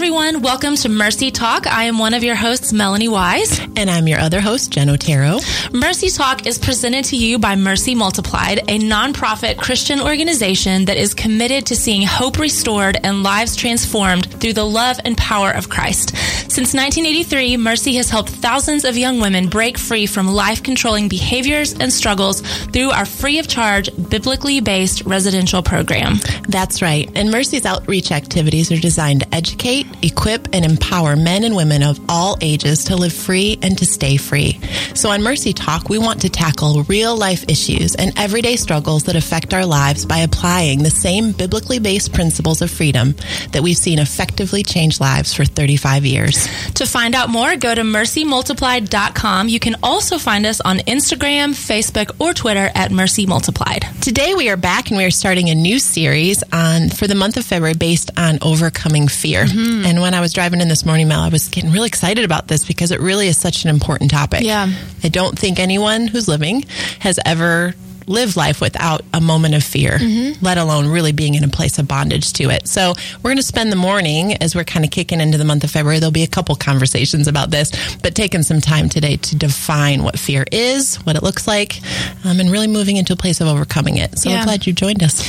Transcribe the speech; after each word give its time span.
everyone. 0.00 0.40
Welcome 0.40 0.76
to 0.76 0.88
Mercy 0.88 1.30
Talk. 1.30 1.66
I 1.66 1.84
am 1.84 1.98
one 1.98 2.14
of 2.14 2.24
your 2.24 2.34
hosts, 2.34 2.72
Melanie 2.72 3.08
Wise. 3.08 3.60
And 3.76 3.90
I'm 3.90 4.08
your 4.08 4.18
other 4.18 4.40
host, 4.40 4.70
Jen 4.70 4.88
Otero. 4.88 5.40
Mercy 5.74 6.08
Talk 6.08 6.46
is 6.46 6.58
presented 6.58 7.04
to 7.04 7.18
you 7.18 7.38
by 7.38 7.54
Mercy 7.54 7.94
Multiplied, 7.94 8.60
a 8.60 8.78
nonprofit 8.78 9.58
Christian 9.58 10.00
organization 10.00 10.86
that 10.86 10.96
is 10.96 11.12
committed 11.12 11.66
to 11.66 11.76
seeing 11.76 12.00
hope 12.06 12.38
restored 12.38 12.96
and 13.04 13.22
lives 13.22 13.56
transformed 13.56 14.24
through 14.40 14.54
the 14.54 14.64
love 14.64 14.98
and 15.04 15.18
power 15.18 15.50
of 15.50 15.68
Christ. 15.68 16.16
Since 16.50 16.74
1983, 16.74 17.58
Mercy 17.58 17.94
has 17.94 18.10
helped 18.10 18.30
thousands 18.30 18.84
of 18.84 18.96
young 18.96 19.20
women 19.20 19.48
break 19.48 19.78
free 19.78 20.06
from 20.06 20.26
life 20.26 20.64
controlling 20.64 21.08
behaviors 21.08 21.74
and 21.74 21.92
struggles 21.92 22.40
through 22.40 22.90
our 22.90 23.06
free 23.06 23.38
of 23.38 23.46
charge, 23.46 23.88
biblically 24.08 24.60
based 24.60 25.04
residential 25.06 25.62
program. 25.62 26.16
That's 26.48 26.82
right. 26.82 27.08
And 27.14 27.30
Mercy's 27.30 27.64
outreach 27.64 28.10
activities 28.10 28.72
are 28.72 28.80
designed 28.80 29.20
to 29.20 29.32
educate, 29.32 29.86
equip, 30.02 30.52
and 30.52 30.64
empower 30.64 31.14
men 31.14 31.44
and 31.44 31.54
women 31.54 31.84
of 31.84 32.00
all 32.08 32.36
ages 32.40 32.82
to 32.86 32.96
live 32.96 33.12
free 33.12 33.56
and 33.62 33.78
to 33.78 33.86
stay 33.86 34.16
free. 34.16 34.58
So 34.96 35.10
on 35.10 35.22
Mercy 35.22 35.52
Talk, 35.52 35.88
we 35.88 35.98
want 35.98 36.20
to 36.22 36.28
tackle 36.28 36.82
real 36.88 37.16
life 37.16 37.44
issues 37.48 37.94
and 37.94 38.12
everyday 38.18 38.56
struggles 38.56 39.04
that 39.04 39.14
affect 39.14 39.54
our 39.54 39.64
lives 39.64 40.04
by 40.04 40.18
applying 40.18 40.82
the 40.82 40.90
same 40.90 41.30
biblically 41.30 41.78
based 41.78 42.12
principles 42.12 42.60
of 42.60 42.72
freedom 42.72 43.14
that 43.52 43.62
we've 43.62 43.76
seen 43.76 44.00
effectively 44.00 44.64
change 44.64 44.98
lives 44.98 45.32
for 45.32 45.44
35 45.44 46.04
years. 46.04 46.39
To 46.74 46.86
find 46.86 47.14
out 47.14 47.28
more, 47.28 47.56
go 47.56 47.74
to 47.74 47.82
mercymultiplied.com. 47.82 49.48
You 49.48 49.60
can 49.60 49.76
also 49.82 50.18
find 50.18 50.46
us 50.46 50.60
on 50.60 50.78
Instagram, 50.78 51.50
Facebook, 51.50 52.10
or 52.18 52.32
Twitter 52.32 52.70
at 52.74 52.90
Mercy 52.90 53.26
Multiplied. 53.26 53.86
Today 54.00 54.34
we 54.34 54.48
are 54.48 54.56
back 54.56 54.88
and 54.88 54.96
we 54.96 55.04
are 55.04 55.10
starting 55.10 55.50
a 55.50 55.54
new 55.54 55.78
series 55.78 56.42
on 56.52 56.88
for 56.88 57.06
the 57.06 57.14
month 57.14 57.36
of 57.36 57.44
February 57.44 57.74
based 57.74 58.10
on 58.16 58.38
overcoming 58.42 59.08
fear. 59.08 59.44
Mm-hmm. 59.44 59.84
And 59.84 60.00
when 60.00 60.14
I 60.14 60.20
was 60.20 60.32
driving 60.32 60.60
in 60.60 60.68
this 60.68 60.86
morning, 60.86 61.08
Mel, 61.08 61.20
I 61.20 61.28
was 61.28 61.48
getting 61.48 61.70
really 61.70 61.88
excited 61.88 62.24
about 62.24 62.48
this 62.48 62.64
because 62.64 62.92
it 62.92 63.00
really 63.00 63.28
is 63.28 63.36
such 63.36 63.64
an 63.64 63.70
important 63.70 64.10
topic. 64.10 64.42
Yeah. 64.42 64.72
I 65.04 65.08
don't 65.08 65.38
think 65.38 65.58
anyone 65.58 66.06
who's 66.06 66.28
living 66.28 66.64
has 67.00 67.18
ever 67.24 67.74
lived 68.06 68.36
life 68.36 68.60
without 68.60 69.02
a 69.12 69.20
moment 69.20 69.54
of 69.54 69.62
fear, 69.62 69.98
mm-hmm. 69.98 70.44
let 70.44 70.58
alone 70.58 70.88
really 70.88 71.12
being 71.12 71.34
in 71.34 71.44
a 71.44 71.48
place 71.48 71.78
of 71.78 71.88
bondage 71.88 72.32
to 72.34 72.50
it. 72.50 72.68
So 72.68 72.94
we're 73.22 73.30
going 73.30 73.36
to 73.36 73.42
spend 73.42 73.72
the 73.72 73.76
morning 73.76 74.34
as 74.34 74.54
we're 74.54 74.64
kind 74.64 74.84
of 74.84 74.90
kicking 74.90 75.20
into 75.20 75.38
the 75.38 75.44
month 75.44 75.64
of 75.64 75.70
February. 75.70 75.98
There'll 75.98 76.12
be 76.12 76.22
a 76.22 76.28
couple 76.28 76.54
conversations 76.54 77.28
about 77.28 77.50
this, 77.50 77.96
but 77.98 78.14
taking 78.14 78.42
some 78.42 78.60
time 78.60 78.88
today 78.88 79.16
to 79.16 79.36
define 79.36 80.02
what 80.02 80.18
fear 80.18 80.44
is, 80.50 80.96
what 80.96 81.16
it 81.16 81.22
looks 81.22 81.46
like, 81.46 81.80
um, 82.24 82.40
and 82.40 82.50
really 82.50 82.68
moving 82.68 82.96
into 82.96 83.12
a 83.12 83.16
place 83.16 83.40
of 83.40 83.48
overcoming 83.48 83.98
it. 83.98 84.18
So 84.18 84.30
yeah. 84.30 84.38
I'm 84.38 84.44
glad 84.44 84.66
you 84.66 84.72
joined 84.72 85.02
us. 85.02 85.26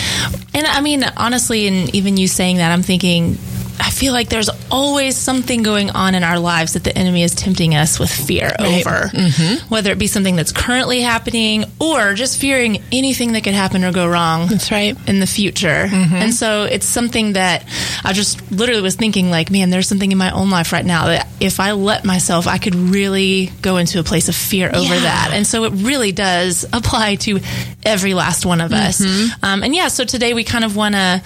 And 0.53 0.66
I 0.67 0.81
mean, 0.81 1.03
honestly, 1.17 1.67
and 1.67 1.94
even 1.95 2.17
you 2.17 2.27
saying 2.27 2.58
that, 2.58 2.72
I'm 2.72 2.83
thinking 2.83 3.38
I 3.80 3.89
feel 3.89 4.14
like 4.14 4.30
there's 4.30 4.50
always 4.69 5.17
something 5.17 5.64
going 5.64 5.89
on 5.89 6.16
in 6.16 6.23
our 6.23 6.39
lives 6.39 6.73
that 6.73 6.83
the 6.83 6.95
enemy 6.97 7.23
is 7.23 7.36
tempting 7.36 7.75
us 7.75 8.00
with 8.00 8.11
fear 8.11 8.52
right. 8.59 8.86
over, 8.86 9.08
mm-hmm. 9.08 9.67
whether 9.69 9.91
it 9.91 10.00
be 10.00 10.08
something 10.08 10.36
that's 10.36 10.52
currently 10.52 11.02
happening 11.02 11.66
or 11.80 12.14
just 12.14 12.39
fearing 12.39 12.81
anything 12.92 13.33
that 13.33 13.44
could 13.44 13.53
happen 13.53 13.83
or 13.83 13.92
go 13.92 14.08
wrong. 14.08 14.47
That's 14.47 14.72
right. 14.72 14.97
In 15.08 15.19
the 15.19 15.27
future. 15.27 15.88
Mm-hmm. 15.88 16.16
And 16.16 16.33
so 16.33 16.64
it's 16.64 16.86
something 16.86 17.33
that 17.33 17.66
I 18.03 18.14
just 18.14 18.52
literally 18.52 18.81
was 18.81 18.95
thinking, 18.95 19.30
like, 19.30 19.52
man, 19.52 19.69
there's 19.69 19.88
something 19.88 20.11
in 20.11 20.17
my 20.17 20.31
own 20.31 20.49
life 20.49 20.72
right 20.72 20.86
now 20.86 21.08
that 21.08 21.27
if 21.39 21.59
I 21.59 21.72
let 21.72 22.05
myself, 22.05 22.47
I 22.47 22.58
could 22.58 22.75
really 22.75 23.52
go 23.61 23.77
into 23.77 23.99
a 23.99 24.03
place 24.03 24.30
of 24.30 24.36
fear 24.36 24.69
over 24.73 24.94
yeah. 24.94 25.02
that. 25.02 25.31
And 25.33 25.45
so 25.45 25.64
it 25.66 25.73
really 25.73 26.11
does 26.11 26.66
apply 26.72 27.16
to 27.16 27.39
every 27.83 28.14
last 28.14 28.45
one 28.45 28.61
of 28.61 28.72
us. 28.73 29.02
Mm-hmm. 29.02 29.45
Um, 29.45 29.64
and 29.64 29.75
yeah, 29.75 29.88
so 29.88 30.03
today 30.03 30.33
we 30.33 30.44
kind 30.44 30.64
of 30.64 30.75
want 30.75 30.95
to 30.95 31.22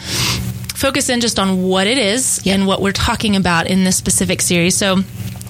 focus 0.85 1.09
in 1.09 1.19
just 1.19 1.39
on 1.39 1.63
what 1.63 1.87
it 1.87 1.97
is 1.97 2.45
yep. 2.45 2.53
and 2.53 2.67
what 2.67 2.79
we're 2.79 2.91
talking 2.91 3.35
about 3.35 3.65
in 3.65 3.83
this 3.83 3.95
specific 3.97 4.39
series. 4.39 4.77
So 4.77 4.97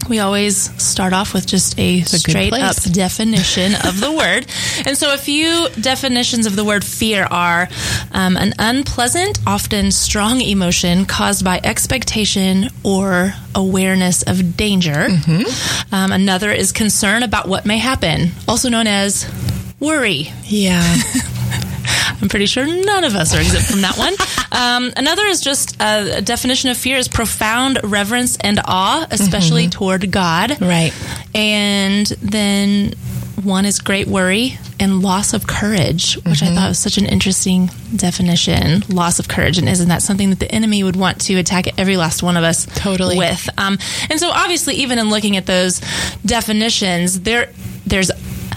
we 0.07 0.19
always 0.19 0.55
start 0.81 1.11
off 1.11 1.33
with 1.33 1.45
just 1.45 1.77
a, 1.77 2.03
straight 2.03 2.53
up 2.53 2.81
definition 2.93 3.73
of 3.83 3.99
the 3.99 4.13
word. 4.13 4.45
And 4.87 4.97
so, 4.97 5.13
a 5.13 5.17
few 5.17 5.67
definitions 5.81 6.45
of 6.45 6.55
the 6.55 6.63
word 6.63 6.85
fear 6.85 7.27
are 7.29 7.67
um, 8.13 8.37
an 8.37 8.53
unpleasant, 8.59 9.39
often 9.45 9.91
strong 9.91 10.39
emotion 10.39 11.05
caused 11.05 11.43
by 11.43 11.59
expectation 11.63 12.69
or 12.83 13.33
awareness 13.53 14.21
of 14.23 14.55
danger. 14.55 15.09
Mm-hmm. 15.09 15.93
Um, 15.93 16.11
another 16.13 16.51
is 16.51 16.71
concern 16.71 17.23
about 17.23 17.49
what 17.49 17.65
may 17.65 17.77
happen, 17.77 18.29
also 18.47 18.69
known 18.69 18.87
as 18.87 19.29
worry. 19.81 20.31
Yeah. 20.45 20.95
I'm 22.25 22.29
pretty 22.29 22.47
sure 22.47 22.65
none 22.65 23.03
of 23.03 23.15
us 23.15 23.35
are 23.35 23.39
exempt 23.39 23.69
from 23.69 23.81
that 23.81 23.99
one. 23.99 24.15
Um, 24.51 24.93
another 24.95 25.25
is 25.25 25.41
just 25.41 25.81
a, 25.81 26.19
a, 26.19 26.21
definition 26.21 26.69
of 26.69 26.77
fear 26.77 26.95
is 26.95 27.09
profound 27.09 27.77
reverence 27.83 28.37
and 28.37 28.61
awe, 28.63 29.05
especially 29.11 29.63
mm-hmm. 29.63 29.71
toward 29.71 30.11
God. 30.11 30.61
Right. 30.61 30.93
And 31.33 32.05
then 32.21 32.93
one 33.43 33.65
is 33.65 33.79
great 33.79 34.07
worry 34.07 34.57
and 34.79 35.01
loss 35.01 35.33
of 35.33 35.45
courage, 35.45 36.15
which 36.15 36.39
mm-hmm. 36.39 36.53
I 36.53 36.55
thought 36.55 36.69
was 36.69 36.79
such 36.79 36.97
an 36.97 37.05
interesting 37.05 37.69
definition. 37.93 38.83
Loss 38.87 39.19
of 39.19 39.27
courage, 39.27 39.57
and 39.57 39.67
isn't 39.67 39.89
that 39.89 40.01
something 40.01 40.29
that 40.29 40.39
the 40.39 40.49
enemy 40.49 40.83
would 40.83 40.95
want 40.95 41.19
to 41.21 41.35
attack 41.35 41.77
every 41.77 41.97
last 41.97 42.23
one 42.23 42.37
of 42.37 42.43
us 42.43 42.65
totally 42.75 43.17
with? 43.17 43.49
Um, 43.57 43.77
and 44.09 44.19
so, 44.19 44.29
obviously, 44.29 44.75
even 44.75 44.99
in 44.99 45.09
looking 45.09 45.35
at 45.35 45.45
those 45.45 45.81
definitions, 46.25 47.19
there 47.21 47.51
there's 47.85 48.11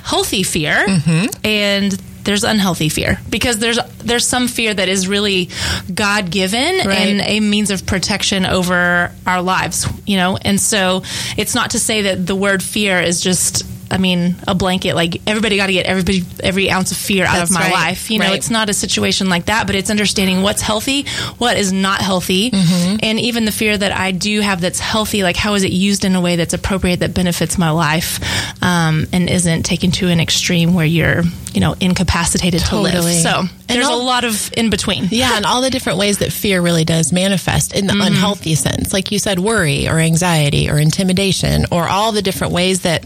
healthy 0.04 0.44
fear 0.44 0.86
mm-hmm. 0.86 1.26
and 1.44 2.00
there's 2.24 2.44
unhealthy 2.44 2.88
fear 2.88 3.18
because 3.30 3.58
there's 3.58 3.78
there's 3.98 4.26
some 4.26 4.48
fear 4.48 4.74
that 4.74 4.88
is 4.88 5.08
really 5.08 5.48
God 5.92 6.30
given 6.30 6.86
right. 6.86 6.98
and 6.98 7.20
a 7.20 7.40
means 7.40 7.70
of 7.70 7.86
protection 7.86 8.46
over 8.46 9.12
our 9.26 9.42
lives, 9.42 9.86
you 10.06 10.16
know. 10.16 10.36
And 10.36 10.60
so 10.60 11.02
it's 11.36 11.54
not 11.54 11.70
to 11.70 11.78
say 11.78 12.02
that 12.02 12.26
the 12.26 12.36
word 12.36 12.62
fear 12.62 13.00
is 13.00 13.20
just 13.20 13.64
I 13.90 13.98
mean, 13.98 14.36
a 14.46 14.54
blanket. 14.54 14.94
Like 14.94 15.22
everybody 15.26 15.56
got 15.56 15.68
to 15.68 15.72
get 15.72 15.86
everybody 15.86 16.24
every 16.42 16.70
ounce 16.70 16.90
of 16.90 16.96
fear 16.96 17.24
out 17.24 17.34
That's 17.34 17.50
of 17.50 17.54
my 17.54 17.62
right. 17.62 17.72
life. 17.72 18.10
You 18.10 18.18
know, 18.18 18.26
right. 18.26 18.36
it's 18.36 18.50
not 18.50 18.68
a 18.68 18.74
situation 18.74 19.28
like 19.28 19.46
that, 19.46 19.66
but 19.66 19.76
it's 19.76 19.90
understanding 19.90 20.42
what's 20.42 20.60
healthy, 20.60 21.06
what 21.38 21.56
is 21.56 21.72
not 21.72 22.00
healthy, 22.00 22.50
mm-hmm. 22.50 22.96
and 23.02 23.18
even 23.18 23.44
the 23.44 23.52
fear 23.52 23.76
that 23.76 23.92
I 23.92 24.12
do 24.12 24.40
have 24.40 24.60
that's 24.60 24.78
healthy. 24.78 25.22
Like 25.22 25.36
how 25.36 25.54
is 25.54 25.64
it 25.64 25.72
used 25.72 26.04
in 26.04 26.14
a 26.14 26.20
way 26.20 26.36
that's 26.36 26.54
appropriate 26.54 27.00
that 27.00 27.14
benefits 27.14 27.56
my 27.58 27.70
life, 27.70 28.20
um, 28.62 29.06
and 29.12 29.28
isn't 29.28 29.62
taken 29.62 29.90
to 29.92 30.08
an 30.08 30.20
extreme 30.20 30.74
where 30.74 30.86
you're 30.86 31.22
you 31.58 31.60
know 31.60 31.74
incapacitated 31.80 32.60
totally. 32.60 32.92
to 32.92 33.00
live. 33.00 33.20
So 33.20 33.42
there's 33.66 33.84
all, 33.84 34.00
a 34.00 34.04
lot 34.04 34.22
of 34.22 34.52
in 34.56 34.70
between. 34.70 35.08
Yeah, 35.10 35.36
and 35.36 35.44
all 35.44 35.60
the 35.60 35.70
different 35.70 35.98
ways 35.98 36.18
that 36.18 36.32
fear 36.32 36.62
really 36.62 36.84
does 36.84 37.12
manifest 37.12 37.74
in 37.74 37.88
the 37.88 37.94
mm-hmm. 37.94 38.02
unhealthy 38.02 38.54
sense, 38.54 38.92
like 38.92 39.10
you 39.10 39.18
said, 39.18 39.40
worry 39.40 39.88
or 39.88 39.98
anxiety 39.98 40.70
or 40.70 40.78
intimidation, 40.78 41.66
or 41.72 41.88
all 41.88 42.12
the 42.12 42.22
different 42.22 42.52
ways 42.52 42.82
that 42.82 43.04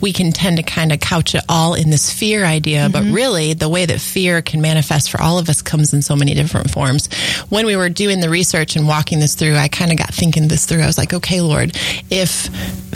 we 0.00 0.12
can 0.12 0.32
tend 0.32 0.56
to 0.56 0.64
kind 0.64 0.90
of 0.90 0.98
couch 0.98 1.36
it 1.36 1.44
all 1.48 1.74
in 1.74 1.90
this 1.90 2.12
fear 2.12 2.44
idea. 2.44 2.88
Mm-hmm. 2.88 2.92
But 2.92 3.14
really, 3.14 3.54
the 3.54 3.68
way 3.68 3.86
that 3.86 4.00
fear 4.00 4.42
can 4.42 4.60
manifest 4.60 5.08
for 5.08 5.22
all 5.22 5.38
of 5.38 5.48
us 5.48 5.62
comes 5.62 5.94
in 5.94 6.02
so 6.02 6.16
many 6.16 6.34
different 6.34 6.72
forms. 6.72 7.06
When 7.50 7.66
we 7.66 7.76
were 7.76 7.88
doing 7.88 8.18
the 8.18 8.30
research 8.30 8.74
and 8.74 8.88
walking 8.88 9.20
this 9.20 9.36
through, 9.36 9.54
I 9.54 9.68
kind 9.68 9.92
of 9.92 9.96
got 9.96 10.12
thinking 10.12 10.48
this 10.48 10.66
through. 10.66 10.80
I 10.80 10.86
was 10.86 10.98
like, 10.98 11.14
okay, 11.14 11.40
Lord, 11.40 11.76
if 12.10 12.48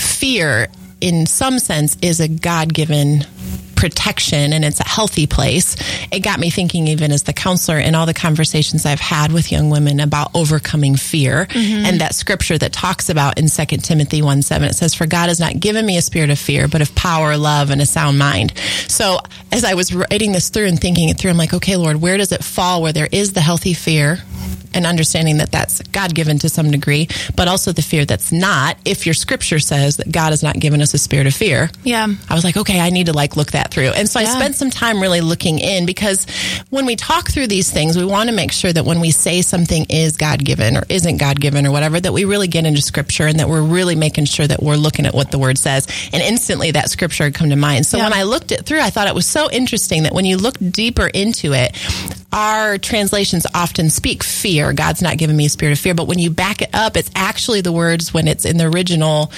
fear 0.03 0.67
in 1.01 1.27
some 1.27 1.61
sense 1.61 1.97
is 2.03 2.19
a 2.19 2.27
God 2.27 2.75
given 2.75 3.25
protection 3.77 4.53
and 4.53 4.65
it's 4.65 4.81
a 4.81 4.89
healthy 4.89 5.27
place. 5.27 5.77
It 6.11 6.21
got 6.21 6.41
me 6.41 6.51
thinking, 6.51 6.89
even 6.89 7.13
as 7.13 7.23
the 7.25 7.33
counselor, 7.33 7.79
in 7.79 7.95
all 7.95 8.07
the 8.07 8.15
conversations 8.15 8.85
I've 8.87 9.01
had 9.01 9.33
with 9.33 9.53
young 9.53 9.71
women 9.71 10.01
about 10.01 10.31
overcoming 10.35 10.97
fear 10.97 11.47
mm-hmm. 11.47 11.87
and 11.87 12.01
that 12.01 12.15
scripture 12.15 12.59
that 12.59 12.73
talks 12.73 13.09
about 13.09 13.39
in 13.39 13.49
2 13.49 13.65
Timothy 13.79 14.23
1 14.23 14.43
7, 14.43 14.69
it 14.69 14.75
says, 14.75 14.95
For 14.95 15.07
God 15.07 15.29
has 15.29 15.39
not 15.39 15.61
given 15.61 15.87
me 15.87 15.97
a 15.97 16.03
spirit 16.03 16.31
of 16.31 16.39
fear, 16.39 16.69
but 16.69 16.83
of 16.83 16.95
power, 16.95 17.37
love, 17.37 17.71
and 17.71 17.81
a 17.81 17.87
sound 17.87 18.19
mind. 18.19 18.57
So 18.89 19.19
as 19.53 19.65
I 19.65 19.75
was 19.75 19.95
writing 19.95 20.33
this 20.33 20.49
through 20.49 20.67
and 20.67 20.81
thinking 20.81 21.09
it 21.09 21.19
through, 21.19 21.31
I'm 21.31 21.37
like, 21.37 21.55
okay, 21.55 21.77
Lord, 21.77 22.01
where 22.01 22.17
does 22.17 22.33
it 22.33 22.43
fall 22.43 22.83
where 22.83 22.93
there 22.93 23.09
is 23.13 23.33
the 23.33 23.41
healthy 23.41 23.75
fear? 23.75 24.19
And 24.77 24.87
understanding 24.87 25.39
that 25.39 25.51
that's 25.51 25.83
God 25.89 26.15
given 26.15 26.39
to 26.41 26.49
some 26.49 26.71
degree, 26.71 27.09
but 27.35 27.49
also 27.49 27.73
the 27.73 27.83
fear 27.83 28.05
that's 28.05 28.33
not. 28.33 28.77
If 28.85 29.07
your 29.07 29.15
scripture 29.15 29.59
says 29.59 29.97
that 29.97 30.13
God 30.13 30.31
has 30.31 30.43
not 30.43 30.59
given 30.59 30.81
us 30.81 30.95
a 30.95 30.99
spirit 30.99 31.27
of 31.27 31.35
fear, 31.35 31.71
yeah, 31.83 32.07
I 32.29 32.35
was 32.35 32.45
like, 32.45 32.57
okay, 32.57 32.81
I 32.81 32.91
need 32.91 33.07
to 33.07 33.13
like 33.13 33.37
look 33.37 33.53
that 33.53 33.73
through, 33.73 33.89
and 33.89 34.09
so 34.09 34.21
yeah. 34.21 34.29
I 34.29 34.35
spent 34.37 34.55
some 34.55 34.71
time 34.71 35.01
really 35.01 35.21
looking 35.21 35.59
in 35.59 35.87
because 35.87 36.27
when 36.71 36.87
we 36.87 36.97
talk 36.97 37.31
through 37.31 37.49
these 37.49 37.71
things, 37.71 37.97
we 37.97 38.05
want 38.05 38.29
to 38.29 38.35
make 38.35 38.53
sure 38.53 38.73
that 38.73 38.85
when 38.85 39.01
we 39.01 39.11
say 39.11 39.43
something 39.43 39.87
is 39.89 40.17
God 40.17 40.45
given 40.45 40.77
or 40.77 40.83
isn't 40.89 41.17
God 41.19 41.41
given 41.41 41.67
or 41.67 41.73
whatever, 41.73 42.01
that 42.01 42.13
we 42.13 42.25
really 42.25 42.49
get 42.49 42.67
into 42.67 42.83
scripture 42.83 43.27
and 43.27 43.41
that 43.41 43.49
we're 43.49 43.63
really 43.63 43.95
making 43.95 44.27
sure 44.27 44.47
that 44.47 44.63
we're 44.63 44.77
looking 44.77 45.07
at 45.07 45.15
what 45.15 45.31
the 45.31 45.39
word 45.39 45.59
says. 45.59 45.87
And 46.13 46.23
instantly, 46.23 46.73
that 46.73 46.91
scripture 46.91 47.25
had 47.25 47.35
come 47.35 47.51
to 47.51 47.57
mind. 47.57 47.87
So 47.87 47.97
yeah. 47.97 48.05
when 48.05 48.13
I 48.13 48.25
looked 48.25 48.53
it 48.53 48.67
through, 48.67 48.81
I 48.81 48.91
thought 48.91 49.09
it 49.09 49.15
was 49.15 49.27
so 49.27 49.51
interesting 49.51 50.05
that 50.05 50.13
when 50.13 50.25
you 50.25 50.37
look 50.37 50.57
deeper 50.59 51.07
into 51.07 51.53
it, 51.53 51.77
our 52.33 52.79
translations 52.79 53.47
often 53.55 53.89
speak 53.89 54.23
fear. 54.23 54.66
God's 54.73 55.03
not 55.03 55.19
giving 55.19 55.37
me 55.37 55.47
a 55.47 55.49
spirit 55.49 55.73
of 55.73 55.79
fear, 55.79 55.95
but 55.95 56.07
when 56.07 56.19
you 56.19 56.31
back 56.31 56.63
it 56.63 56.71
up, 56.75 56.97
it's 56.97 57.11
actually 57.15 57.61
the 57.61 57.73
words 57.73 58.13
when 58.13 58.29
it's 58.29 58.45
in 58.45 58.57
the 58.57 58.67
original 58.67 59.33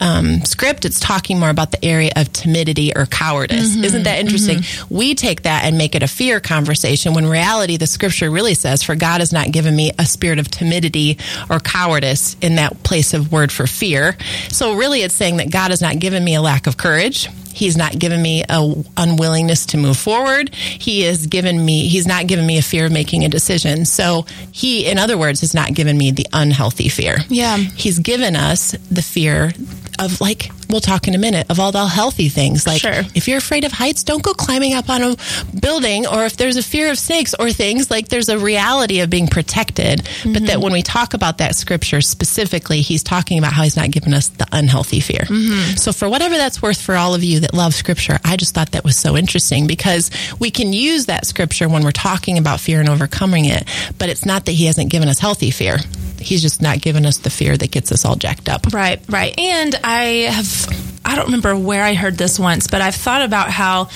um, 0.00 0.40
script, 0.44 0.84
it's 0.84 1.00
talking 1.00 1.38
more 1.38 1.50
about 1.50 1.70
the 1.70 1.84
area 1.84 2.12
of 2.16 2.32
timidity 2.32 2.94
or 2.94 3.06
cowardice. 3.06 3.74
Mm-hmm. 3.74 3.84
Isn't 3.84 4.02
that 4.04 4.18
interesting? 4.18 4.58
Mm-hmm. 4.58 4.94
We 4.94 5.14
take 5.14 5.42
that 5.42 5.64
and 5.64 5.78
make 5.78 5.94
it 5.94 6.02
a 6.02 6.08
fear 6.08 6.40
conversation 6.40 7.14
when 7.14 7.26
reality, 7.26 7.76
the 7.76 7.86
scripture 7.86 8.30
really 8.30 8.54
says, 8.54 8.82
for 8.82 8.94
God 8.94 9.20
has 9.20 9.32
not 9.32 9.52
given 9.52 9.74
me 9.74 9.92
a 9.98 10.06
spirit 10.06 10.38
of 10.38 10.50
timidity 10.50 11.18
or 11.50 11.60
cowardice 11.60 12.36
in 12.40 12.56
that 12.56 12.82
place 12.82 13.14
of 13.14 13.32
word 13.32 13.52
for 13.52 13.66
fear. 13.66 14.16
So 14.48 14.74
really 14.74 15.02
it's 15.02 15.14
saying 15.14 15.38
that 15.38 15.50
God 15.50 15.70
has 15.70 15.80
not 15.80 15.98
given 15.98 16.24
me 16.24 16.34
a 16.34 16.42
lack 16.42 16.66
of 16.66 16.76
courage. 16.76 17.28
He's 17.54 17.76
not 17.76 17.98
given 17.98 18.20
me 18.20 18.44
a 18.48 18.74
unwillingness 18.96 19.66
to 19.66 19.76
move 19.76 19.96
forward. 19.96 20.54
He 20.54 21.02
has 21.02 21.26
given 21.26 21.64
me, 21.64 21.88
he's 21.88 22.06
not 22.06 22.26
given 22.26 22.46
me 22.46 22.58
a 22.58 22.62
fear 22.62 22.86
of 22.86 22.92
making 22.92 23.24
a 23.24 23.28
decision. 23.28 23.84
So 23.84 24.26
he, 24.52 24.86
in 24.86 24.98
other 24.98 25.16
words, 25.16 25.40
has 25.40 25.54
not 25.54 25.74
given 25.74 25.96
me 25.96 26.10
the 26.10 26.26
unhealthy 26.32 26.88
fear. 26.88 27.18
Yeah. 27.28 27.56
He's 27.56 27.98
given 27.98 28.36
us 28.36 28.72
the 28.90 29.02
fear 29.02 29.52
of 29.98 30.20
like 30.20 30.50
we'll 30.68 30.80
talk 30.80 31.06
in 31.06 31.14
a 31.14 31.18
minute 31.18 31.46
of 31.50 31.60
all 31.60 31.72
the 31.72 31.86
healthy 31.86 32.28
things 32.28 32.66
like 32.66 32.80
sure. 32.80 33.02
if 33.14 33.28
you're 33.28 33.38
afraid 33.38 33.64
of 33.64 33.72
heights 33.72 34.02
don't 34.02 34.22
go 34.22 34.32
climbing 34.32 34.74
up 34.74 34.88
on 34.88 35.02
a 35.02 35.16
building 35.60 36.06
or 36.06 36.24
if 36.24 36.36
there's 36.36 36.56
a 36.56 36.62
fear 36.62 36.90
of 36.90 36.98
snakes 36.98 37.34
or 37.38 37.50
things 37.50 37.90
like 37.90 38.08
there's 38.08 38.28
a 38.28 38.38
reality 38.38 39.00
of 39.00 39.10
being 39.10 39.26
protected 39.26 40.00
mm-hmm. 40.00 40.32
but 40.32 40.42
that 40.42 40.52
mm-hmm. 40.52 40.62
when 40.62 40.72
we 40.72 40.82
talk 40.82 41.14
about 41.14 41.38
that 41.38 41.54
scripture 41.54 42.00
specifically 42.00 42.80
he's 42.80 43.02
talking 43.02 43.38
about 43.38 43.52
how 43.52 43.62
he's 43.62 43.76
not 43.76 43.90
given 43.90 44.14
us 44.14 44.28
the 44.28 44.46
unhealthy 44.52 45.00
fear 45.00 45.20
mm-hmm. 45.20 45.76
so 45.76 45.92
for 45.92 46.08
whatever 46.08 46.36
that's 46.36 46.60
worth 46.60 46.80
for 46.80 46.94
all 46.94 47.14
of 47.14 47.22
you 47.22 47.40
that 47.40 47.54
love 47.54 47.74
scripture 47.74 48.18
i 48.24 48.36
just 48.36 48.54
thought 48.54 48.72
that 48.72 48.84
was 48.84 48.96
so 48.96 49.16
interesting 49.16 49.66
because 49.66 50.10
we 50.38 50.50
can 50.50 50.72
use 50.72 51.06
that 51.06 51.26
scripture 51.26 51.68
when 51.68 51.84
we're 51.84 51.92
talking 51.92 52.38
about 52.38 52.60
fear 52.60 52.80
and 52.80 52.88
overcoming 52.88 53.44
it 53.44 53.68
but 53.98 54.08
it's 54.08 54.24
not 54.24 54.46
that 54.46 54.52
he 54.52 54.66
hasn't 54.66 54.90
given 54.90 55.08
us 55.08 55.18
healthy 55.18 55.50
fear 55.50 55.78
he's 56.24 56.42
just 56.42 56.62
not 56.62 56.80
given 56.80 57.06
us 57.06 57.18
the 57.18 57.30
fear 57.30 57.56
that 57.56 57.70
gets 57.70 57.92
us 57.92 58.04
all 58.04 58.16
jacked 58.16 58.48
up. 58.48 58.72
Right, 58.72 59.00
right. 59.08 59.38
And 59.38 59.74
I 59.84 60.04
have, 60.30 61.00
I 61.04 61.16
don't 61.16 61.26
remember 61.26 61.56
where 61.56 61.82
I 61.82 61.94
heard 61.94 62.16
this 62.16 62.38
once, 62.38 62.66
but 62.66 62.80
I've 62.80 62.94
thought 62.94 63.22
about 63.22 63.50
how 63.50 63.88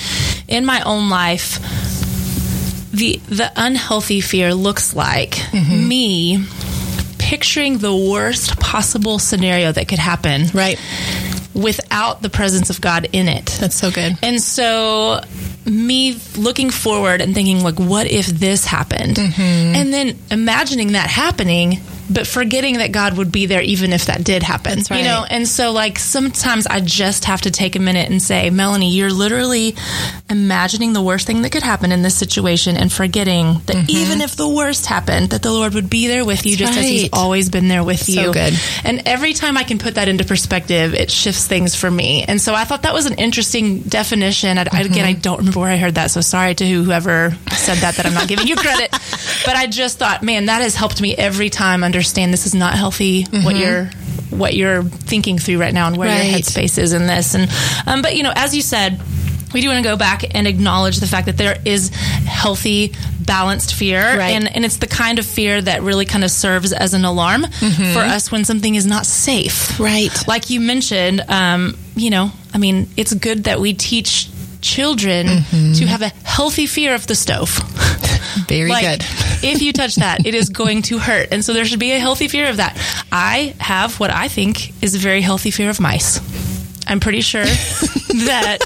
in 0.47 0.65
my 0.65 0.83
own 0.83 1.11
life, 1.11 1.59
the 2.91 3.17
the 3.29 3.53
unhealthy 3.55 4.21
fear 4.21 4.55
looks 4.55 4.95
like 4.95 5.33
mm-hmm. 5.33 5.89
me 5.89 6.45
picturing 7.19 7.79
the 7.79 7.95
worst 7.95 8.59
possible 8.59 9.19
scenario 9.19 9.71
that 9.71 9.89
could 9.89 9.99
happen. 9.99 10.47
Right. 10.55 10.81
Without 11.55 12.23
the 12.23 12.31
presence 12.31 12.71
of 12.71 12.81
God 12.81 13.09
in 13.13 13.29
it. 13.29 13.47
That's 13.61 13.75
so 13.75 13.91
good. 13.91 14.17
And 14.23 14.41
so 14.41 15.21
me 15.67 16.19
looking 16.37 16.71
forward 16.71 17.21
and 17.21 17.35
thinking 17.35 17.63
like 17.63 17.79
what 17.79 18.07
if 18.07 18.27
this 18.27 18.65
happened? 18.65 19.17
Mm-hmm. 19.17 19.75
And 19.77 19.93
then 19.93 20.19
imagining 20.31 20.93
that 20.93 21.11
happening 21.11 21.81
but 22.11 22.27
forgetting 22.27 22.79
that 22.79 22.93
God 22.93 23.17
would 23.17 23.33
be 23.33 23.47
there 23.47 23.63
even 23.63 23.93
if 23.93 24.07
that 24.07 24.25
did 24.25 24.43
happen. 24.43 24.79
Right. 24.91 24.99
You 24.99 25.05
know, 25.05 25.25
and 25.29 25.47
so 25.47 25.73
like 25.73 25.99
sometimes 25.99 26.67
I 26.67 26.81
just 26.81 27.27
have 27.27 27.43
to 27.43 27.51
take 27.51 27.77
a 27.77 27.79
minute 27.79 28.11
and 28.11 28.23
say, 28.23 28.51
Melanie, 28.51 28.91
you're 28.91 29.13
literally 29.13 29.75
imagining 30.31 30.93
the 30.93 31.03
worst 31.03 31.27
thing 31.27 31.43
that 31.43 31.53
could 31.53 31.63
happen 31.63 31.93
in 31.93 32.03
this 32.03 32.17
situation 32.17 32.77
and 32.77 32.93
forgetting 32.93 33.61
that 33.67 33.77
mm-hmm. 33.77 33.91
even 33.91 34.21
if 34.21 34.37
the 34.37 34.49
worst 34.49 34.87
happened, 34.87 35.31
that 35.31 35.43
the 35.43 35.53
Lord 35.53 35.75
would 35.75 35.91
be 35.91 36.07
there 36.07 36.25
with 36.25 36.47
you 36.47 36.57
That's 36.57 36.71
just 36.71 36.77
right. 36.77 36.85
as 36.85 36.91
He's 36.91 37.11
always 37.13 37.51
been 37.51 37.69
there 37.69 37.85
with 37.85 38.09
you. 38.09 38.25
So 38.25 38.33
good. 38.33 38.55
And 38.85 39.03
every 39.07 39.33
time 39.33 39.57
I 39.57 39.65
can 39.65 39.79
put 39.79 39.95
that 39.97 40.09
into 40.09 40.25
perspective, 40.25 40.95
it 40.95 41.11
shifts 41.11 41.47
things 41.47 41.75
for 41.75 41.91
me. 41.91 42.25
And 42.25 42.41
so 42.41 42.55
I 42.55 42.65
thought 42.65 42.83
that 42.83 42.95
was 42.95 43.07
an 43.07 43.15
interesting 43.15 43.81
definition. 43.81 44.59
I, 44.59 44.65
mm-hmm. 44.65 44.93
Again, 44.93 45.05
I 45.05 45.13
don't 45.13 45.39
remember 45.39 45.61
where 45.61 45.71
I 45.71 45.77
heard 45.77 45.97
that, 45.97 46.11
so 46.11 46.21
sorry 46.21 46.55
to 46.55 46.67
whoever 46.67 47.37
said 47.53 47.79
that 47.79 47.97
that 47.97 48.07
I'm 48.07 48.15
not 48.15 48.29
giving 48.29 48.47
you 48.47 48.57
credit. 48.57 48.95
But 49.45 49.57
I 49.57 49.67
just 49.67 49.99
thought, 49.99 50.23
man, 50.23 50.47
that 50.47 50.63
has 50.63 50.75
helped 50.75 51.01
me 51.01 51.15
every 51.15 51.49
time 51.49 51.83
under 51.83 51.98
understand 51.99 52.33
this 52.33 52.47
is 52.47 52.55
not 52.55 52.75
healthy. 52.75 53.25
Mm-hmm. 53.25 53.45
What 53.45 53.57
you're 53.57 53.91
what 54.31 54.55
you're 54.55 54.83
thinking 54.83 55.39
through 55.39 55.59
right 55.59 55.75
now 55.75 55.89
and 55.89 55.97
where 55.97 56.09
right. 56.09 56.31
your 56.31 56.39
headspace 56.39 56.79
is 56.79 56.93
in 56.93 57.07
this. 57.07 57.35
And 57.35 57.51
um, 57.87 58.03
but 58.03 58.17
you 58.17 58.23
know, 58.23 58.33
as 58.35 58.55
you 58.55 58.63
said 58.63 59.01
we 59.53 59.63
do 59.63 59.69
want 59.69 59.83
to 59.83 59.89
go 59.89 59.97
back 59.97 60.35
and 60.35 60.47
acknowledge 60.47 60.99
the 60.99 61.07
fact 61.07 61.25
that 61.25 61.39
there 61.39 61.57
is 61.65 61.89
healthy, 61.89 62.93
balanced 63.21 63.75
fear. 63.75 64.01
Right. 64.01 64.35
And, 64.35 64.55
and 64.55 64.63
it's 64.63 64.77
the 64.77 64.87
kind 64.87 65.19
of 65.19 65.25
fear 65.25 65.61
that 65.61 65.83
really 65.83 66.05
kind 66.05 66.23
of 66.23 66.31
serves 66.31 66.73
as 66.73 66.93
an 66.93 67.07
alarm 67.07 67.45
mm-hmm. 67.45 67.95
for 67.95 68.01
us 68.01 68.31
when 68.31 68.45
something 68.45 68.75
is 68.75 68.85
not 68.85 69.07
safe. 69.07 69.81
Right. 69.81 70.11
Like 70.29 70.51
you 70.51 70.61
mentioned, 70.61 71.23
um, 71.29 71.79
you 71.97 72.11
know, 72.11 72.31
I 72.53 72.59
mean, 72.59 72.89
it's 72.99 73.15
good 73.15 73.45
that 73.45 73.59
we 73.59 73.73
teach 73.73 74.29
children 74.61 75.27
mm-hmm. 75.27 75.73
to 75.75 75.87
have 75.87 76.03
a 76.03 76.09
healthy 76.25 76.67
fear 76.67 76.95
of 76.95 77.07
the 77.07 77.15
stove. 77.15 77.59
Very 78.47 78.71
like, 78.71 78.85
good. 78.85 79.03
if 79.43 79.63
you 79.63 79.73
touch 79.73 79.97
that, 79.97 80.27
it 80.27 80.35
is 80.35 80.49
going 80.49 80.83
to 80.83 80.99
hurt. 80.99 81.29
And 81.33 81.45
so 81.45 81.53
there 81.53 81.65
should 81.65 81.81
be 81.81 81.93
a 81.93 81.99
healthy 81.99 82.29
fear 82.29 82.49
of 82.49 82.59
that. 82.59 82.77
I 83.11 83.55
have 83.59 83.99
what 84.01 84.11
I 84.11 84.29
think 84.29 84.83
is 84.83 84.95
a 84.95 84.99
very 84.99 85.21
healthy 85.21 85.51
fear 85.51 85.71
of 85.71 85.81
mice. 85.81 86.21
I'm 86.87 87.01
pretty 87.01 87.21
sure 87.21 87.45
that 87.45 88.59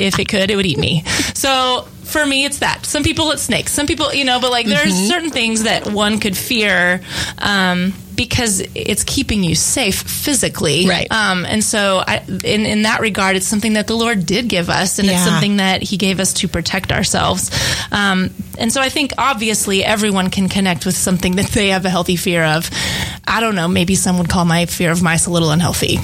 if 0.00 0.18
it 0.18 0.28
could, 0.28 0.50
it 0.50 0.56
would 0.56 0.66
eat 0.66 0.78
me. 0.78 1.04
So 1.34 1.86
for 2.04 2.24
me, 2.24 2.44
it's 2.44 2.60
that. 2.60 2.86
Some 2.86 3.02
people, 3.02 3.30
it's 3.32 3.42
snakes. 3.42 3.72
Some 3.72 3.86
people, 3.86 4.12
you 4.14 4.24
know, 4.24 4.40
but 4.40 4.50
like 4.50 4.66
there's 4.66 4.92
mm-hmm. 4.92 5.08
certain 5.08 5.30
things 5.30 5.64
that 5.64 5.86
one 5.90 6.20
could 6.20 6.36
fear. 6.36 7.00
Um, 7.38 7.92
because 8.16 8.62
it's 8.74 9.04
keeping 9.04 9.44
you 9.44 9.54
safe 9.54 10.02
physically. 10.02 10.88
Right. 10.88 11.10
Um, 11.10 11.44
and 11.44 11.62
so, 11.62 12.02
I, 12.06 12.22
in, 12.26 12.66
in 12.66 12.82
that 12.82 13.00
regard, 13.00 13.36
it's 13.36 13.46
something 13.46 13.74
that 13.74 13.86
the 13.86 13.94
Lord 13.94 14.26
did 14.26 14.48
give 14.48 14.70
us, 14.70 14.98
and 14.98 15.06
yeah. 15.06 15.14
it's 15.14 15.24
something 15.24 15.58
that 15.58 15.82
He 15.82 15.96
gave 15.96 16.18
us 16.18 16.32
to 16.34 16.48
protect 16.48 16.92
ourselves. 16.92 17.50
Um, 17.92 18.30
and 18.58 18.72
so, 18.72 18.80
I 18.80 18.88
think 18.88 19.12
obviously 19.18 19.84
everyone 19.84 20.30
can 20.30 20.48
connect 20.48 20.86
with 20.86 20.96
something 20.96 21.36
that 21.36 21.50
they 21.50 21.68
have 21.68 21.84
a 21.84 21.90
healthy 21.90 22.16
fear 22.16 22.42
of. 22.44 22.70
I 23.26 23.40
don't 23.40 23.54
know, 23.54 23.68
maybe 23.68 23.94
some 23.94 24.18
would 24.18 24.28
call 24.28 24.44
my 24.44 24.66
fear 24.66 24.90
of 24.90 25.02
mice 25.02 25.26
a 25.26 25.30
little 25.30 25.50
unhealthy. 25.50 25.98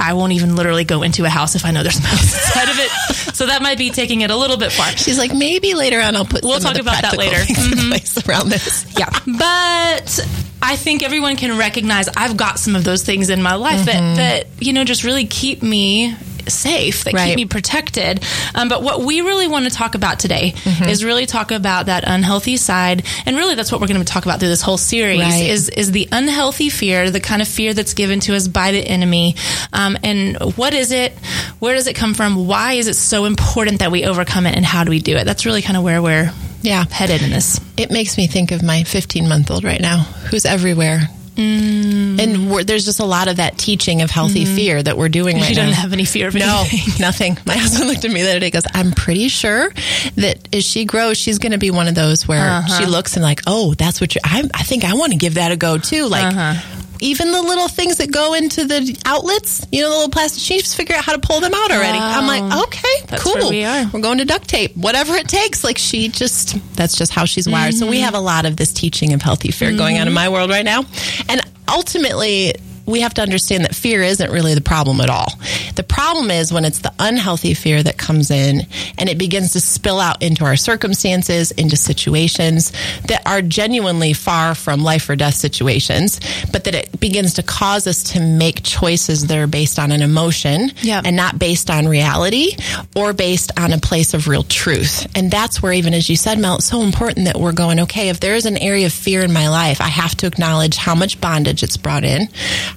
I 0.00 0.12
won't 0.12 0.32
even 0.32 0.54
literally 0.54 0.84
go 0.84 1.02
into 1.02 1.24
a 1.24 1.28
house 1.28 1.56
if 1.56 1.64
I 1.64 1.72
know 1.72 1.82
there's 1.82 2.02
mouse 2.02 2.34
inside 2.34 2.68
of 2.68 2.78
it. 2.78 3.34
So 3.34 3.46
that 3.46 3.62
might 3.62 3.78
be 3.78 3.90
taking 3.90 4.20
it 4.22 4.30
a 4.30 4.36
little 4.36 4.56
bit 4.56 4.72
far. 4.72 4.86
She's 4.96 5.18
like, 5.18 5.34
maybe 5.34 5.74
later 5.74 6.00
on 6.00 6.16
I'll 6.16 6.24
put. 6.24 6.42
We'll 6.42 6.60
talk 6.60 6.78
about 6.78 7.02
that 7.02 7.16
later. 7.16 7.36
Mm-hmm. 7.36 8.30
around 8.30 8.48
this. 8.48 8.86
Yeah, 8.98 9.10
but 9.26 10.47
I 10.68 10.76
think 10.76 11.02
everyone 11.02 11.36
can 11.36 11.56
recognize 11.56 12.08
I've 12.08 12.36
got 12.36 12.58
some 12.58 12.76
of 12.76 12.84
those 12.84 13.02
things 13.02 13.30
in 13.30 13.42
my 13.42 13.54
life 13.54 13.86
mm-hmm. 13.86 14.16
that 14.16 14.44
that 14.48 14.62
you 14.62 14.74
know 14.74 14.84
just 14.84 15.02
really 15.02 15.24
keep 15.24 15.62
me 15.62 16.14
safe, 16.46 17.04
that 17.04 17.14
right. 17.14 17.28
keep 17.28 17.36
me 17.36 17.46
protected. 17.46 18.22
Um, 18.54 18.68
but 18.68 18.82
what 18.82 19.00
we 19.00 19.22
really 19.22 19.48
want 19.48 19.64
to 19.64 19.70
talk 19.70 19.94
about 19.94 20.18
today 20.18 20.52
mm-hmm. 20.54 20.84
is 20.84 21.02
really 21.02 21.24
talk 21.24 21.52
about 21.52 21.86
that 21.86 22.04
unhealthy 22.06 22.58
side, 22.58 23.06
and 23.24 23.34
really 23.34 23.54
that's 23.54 23.72
what 23.72 23.80
we're 23.80 23.86
going 23.86 24.04
to 24.04 24.12
talk 24.12 24.26
about 24.26 24.40
through 24.40 24.50
this 24.50 24.60
whole 24.60 24.76
series 24.76 25.20
right. 25.20 25.48
is 25.48 25.70
is 25.70 25.90
the 25.90 26.06
unhealthy 26.12 26.68
fear, 26.68 27.10
the 27.10 27.18
kind 27.18 27.40
of 27.40 27.48
fear 27.48 27.72
that's 27.72 27.94
given 27.94 28.20
to 28.20 28.36
us 28.36 28.46
by 28.46 28.70
the 28.70 28.86
enemy, 28.86 29.36
um, 29.72 29.96
and 30.04 30.36
what 30.56 30.74
is 30.74 30.92
it? 30.92 31.14
Where 31.60 31.76
does 31.76 31.86
it 31.86 31.96
come 31.96 32.12
from? 32.12 32.46
Why 32.46 32.74
is 32.74 32.88
it 32.88 32.94
so 32.94 33.24
important 33.24 33.78
that 33.78 33.90
we 33.90 34.04
overcome 34.04 34.44
it, 34.44 34.54
and 34.54 34.66
how 34.66 34.84
do 34.84 34.90
we 34.90 34.98
do 34.98 35.16
it? 35.16 35.24
That's 35.24 35.46
really 35.46 35.62
kind 35.62 35.78
of 35.78 35.82
where 35.82 36.02
we're 36.02 36.30
yeah 36.62 36.84
headed 36.90 37.22
in 37.22 37.30
this. 37.30 37.60
It 37.76 37.90
makes 37.90 38.16
me 38.16 38.26
think 38.26 38.50
of 38.50 38.62
my 38.62 38.84
15 38.84 39.28
month 39.28 39.50
old 39.50 39.64
right 39.64 39.80
now, 39.80 39.98
who's 40.30 40.44
everywhere 40.44 41.08
Mm. 41.38 42.20
And 42.20 42.66
there's 42.66 42.84
just 42.84 42.98
a 42.98 43.04
lot 43.04 43.28
of 43.28 43.36
that 43.36 43.56
teaching 43.56 44.02
of 44.02 44.10
healthy 44.10 44.44
mm. 44.44 44.56
fear 44.56 44.82
that 44.82 44.98
we're 44.98 45.08
doing 45.08 45.36
right 45.36 45.42
now. 45.42 45.48
You 45.48 45.54
don't 45.54 45.72
have 45.72 45.92
any 45.92 46.04
fear 46.04 46.26
of 46.26 46.34
anything. 46.34 46.80
No, 46.98 46.98
nothing. 47.06 47.38
My 47.46 47.56
husband 47.56 47.88
looked 47.88 48.04
at 48.04 48.10
me 48.10 48.22
the 48.22 48.30
other 48.30 48.40
day 48.40 48.50
goes, 48.50 48.66
I'm 48.74 48.90
pretty 48.90 49.28
sure 49.28 49.70
that 50.16 50.52
as 50.52 50.64
she 50.64 50.84
grows, 50.84 51.16
she's 51.16 51.38
going 51.38 51.52
to 51.52 51.58
be 51.58 51.70
one 51.70 51.86
of 51.86 51.94
those 51.94 52.26
where 52.26 52.40
uh-huh. 52.40 52.80
she 52.80 52.86
looks 52.86 53.14
and 53.14 53.22
like, 53.22 53.42
oh, 53.46 53.74
that's 53.74 54.00
what 54.00 54.16
you 54.16 54.20
I, 54.24 54.50
I 54.52 54.64
think 54.64 54.84
I 54.84 54.94
want 54.94 55.12
to 55.12 55.18
give 55.18 55.34
that 55.34 55.52
a 55.52 55.56
go 55.56 55.78
too. 55.78 56.06
Like, 56.06 56.34
uh-huh 56.34 56.74
even 57.00 57.32
the 57.32 57.42
little 57.42 57.68
things 57.68 57.98
that 57.98 58.10
go 58.10 58.34
into 58.34 58.64
the 58.64 58.98
outlets, 59.04 59.66
you 59.72 59.82
know, 59.82 59.90
the 59.90 59.94
little 59.96 60.10
plastic, 60.10 60.42
she 60.42 60.58
just 60.58 60.76
figure 60.76 60.96
out 60.96 61.04
how 61.04 61.12
to 61.12 61.20
pull 61.20 61.40
them 61.40 61.52
out 61.54 61.70
already. 61.70 61.98
I'm 61.98 62.26
like, 62.26 62.66
okay, 62.66 63.06
that's 63.06 63.22
cool. 63.22 63.50
we 63.50 63.64
are. 63.64 63.86
We're 63.92 64.00
going 64.00 64.18
to 64.18 64.24
duct 64.24 64.48
tape, 64.48 64.76
whatever 64.76 65.14
it 65.14 65.28
takes. 65.28 65.64
Like 65.64 65.78
she 65.78 66.08
just, 66.08 66.56
that's 66.74 66.96
just 66.96 67.12
how 67.12 67.24
she's 67.24 67.48
wired. 67.48 67.74
Mm-hmm. 67.74 67.78
So 67.78 67.86
we 67.88 67.96
mm-hmm. 67.96 68.04
have 68.04 68.14
a 68.14 68.20
lot 68.20 68.46
of 68.46 68.56
this 68.56 68.72
teaching 68.72 69.12
of 69.12 69.22
healthy 69.22 69.50
fear 69.50 69.68
mm-hmm. 69.68 69.78
going 69.78 69.96
on 69.96 70.02
in 70.02 70.08
mm-hmm. 70.08 70.14
my 70.14 70.28
world 70.28 70.50
right 70.50 70.64
now. 70.64 70.84
And 71.28 71.40
ultimately, 71.68 72.54
we 72.88 73.02
have 73.02 73.14
to 73.14 73.22
understand 73.22 73.64
that 73.64 73.74
fear 73.74 74.02
isn't 74.02 74.30
really 74.30 74.54
the 74.54 74.60
problem 74.60 75.00
at 75.00 75.10
all. 75.10 75.32
The 75.76 75.84
problem 75.84 76.30
is 76.30 76.52
when 76.52 76.64
it's 76.64 76.78
the 76.78 76.92
unhealthy 76.98 77.54
fear 77.54 77.82
that 77.82 77.98
comes 77.98 78.30
in 78.30 78.62
and 78.96 79.08
it 79.08 79.18
begins 79.18 79.52
to 79.52 79.60
spill 79.60 80.00
out 80.00 80.22
into 80.22 80.44
our 80.44 80.56
circumstances, 80.56 81.50
into 81.52 81.76
situations 81.76 82.72
that 83.06 83.22
are 83.26 83.42
genuinely 83.42 84.14
far 84.14 84.54
from 84.54 84.82
life 84.82 85.08
or 85.08 85.16
death 85.16 85.34
situations, 85.34 86.18
but 86.50 86.64
that 86.64 86.74
it 86.74 86.98
begins 86.98 87.34
to 87.34 87.42
cause 87.42 87.86
us 87.86 88.02
to 88.02 88.20
make 88.20 88.62
choices 88.62 89.26
that 89.26 89.36
are 89.36 89.46
based 89.46 89.78
on 89.78 89.92
an 89.92 90.00
emotion 90.00 90.72
yep. 90.80 91.04
and 91.04 91.14
not 91.14 91.38
based 91.38 91.70
on 91.70 91.86
reality 91.86 92.52
or 92.96 93.12
based 93.12 93.52
on 93.58 93.72
a 93.72 93.78
place 93.78 94.14
of 94.14 94.28
real 94.28 94.42
truth. 94.42 95.06
And 95.14 95.30
that's 95.30 95.62
where, 95.62 95.72
even 95.72 95.92
as 95.92 96.08
you 96.08 96.16
said, 96.16 96.38
Mel, 96.38 96.56
it's 96.56 96.64
so 96.64 96.80
important 96.82 97.26
that 97.26 97.38
we're 97.38 97.52
going, 97.52 97.80
okay, 97.80 98.08
if 98.08 98.20
there 98.20 98.34
is 98.34 98.46
an 98.46 98.56
area 98.56 98.86
of 98.86 98.92
fear 98.92 99.22
in 99.22 99.32
my 99.32 99.48
life, 99.48 99.80
I 99.80 99.88
have 99.88 100.14
to 100.16 100.26
acknowledge 100.26 100.76
how 100.76 100.94
much 100.94 101.20
bondage 101.20 101.62
it's 101.62 101.76
brought 101.76 102.04
in, 102.04 102.28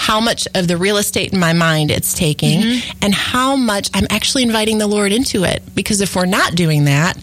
how 0.01 0.19
much 0.19 0.47
of 0.55 0.67
the 0.67 0.77
real 0.77 0.97
estate 0.97 1.31
in 1.31 1.39
my 1.39 1.53
mind 1.53 1.91
it's 1.91 2.13
taking, 2.13 2.59
mm-hmm. 2.61 2.97
and 3.03 3.13
how 3.13 3.55
much 3.55 3.89
I'm 3.93 4.07
actually 4.09 4.43
inviting 4.43 4.79
the 4.79 4.87
Lord 4.87 5.11
into 5.11 5.43
it. 5.43 5.61
Because 5.75 6.01
if 6.01 6.15
we're 6.15 6.25
not 6.25 6.55
doing 6.55 6.85
that, 6.85 7.15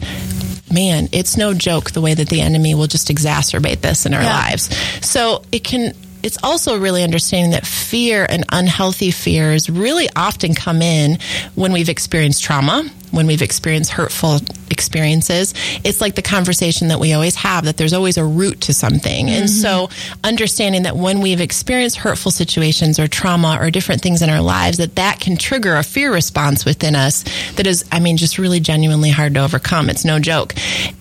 man, 0.72 1.08
it's 1.10 1.36
no 1.36 1.54
joke 1.54 1.90
the 1.90 2.00
way 2.00 2.14
that 2.14 2.28
the 2.28 2.40
enemy 2.40 2.74
will 2.74 2.86
just 2.86 3.08
exacerbate 3.08 3.80
this 3.80 4.06
in 4.06 4.14
our 4.14 4.22
Yeah. 4.22 4.32
lives. 4.32 4.70
So 5.04 5.42
it 5.50 5.64
can. 5.64 5.92
It's 6.22 6.38
also 6.42 6.78
really 6.78 7.04
understanding 7.04 7.52
that 7.52 7.64
fear 7.64 8.26
and 8.28 8.44
unhealthy 8.50 9.12
fears 9.12 9.70
really 9.70 10.08
often 10.16 10.54
come 10.54 10.82
in 10.82 11.18
when 11.54 11.72
we've 11.72 11.88
experienced 11.88 12.42
trauma, 12.42 12.84
when 13.10 13.26
we've 13.26 13.42
experienced 13.42 13.90
hurtful 13.92 14.40
experiences. 14.70 15.54
It's 15.84 16.00
like 16.00 16.14
the 16.14 16.22
conversation 16.22 16.88
that 16.88 17.00
we 17.00 17.12
always 17.12 17.34
have 17.36 17.64
that 17.64 17.76
there's 17.76 17.92
always 17.92 18.16
a 18.16 18.24
root 18.24 18.60
to 18.62 18.74
something. 18.74 19.28
And 19.28 19.48
mm-hmm. 19.48 19.88
so 19.88 19.88
understanding 20.24 20.82
that 20.84 20.96
when 20.96 21.20
we've 21.20 21.40
experienced 21.40 21.96
hurtful 21.96 22.30
situations 22.30 22.98
or 22.98 23.08
trauma 23.08 23.58
or 23.60 23.70
different 23.70 24.02
things 24.02 24.22
in 24.22 24.30
our 24.30 24.40
lives, 24.40 24.78
that 24.78 24.96
that 24.96 25.20
can 25.20 25.36
trigger 25.36 25.76
a 25.76 25.82
fear 25.82 26.12
response 26.12 26.64
within 26.64 26.94
us 26.94 27.24
that 27.56 27.66
is, 27.66 27.84
I 27.90 28.00
mean, 28.00 28.16
just 28.16 28.38
really 28.38 28.60
genuinely 28.60 29.10
hard 29.10 29.34
to 29.34 29.40
overcome. 29.40 29.90
It's 29.90 30.04
no 30.04 30.18
joke. 30.18 30.54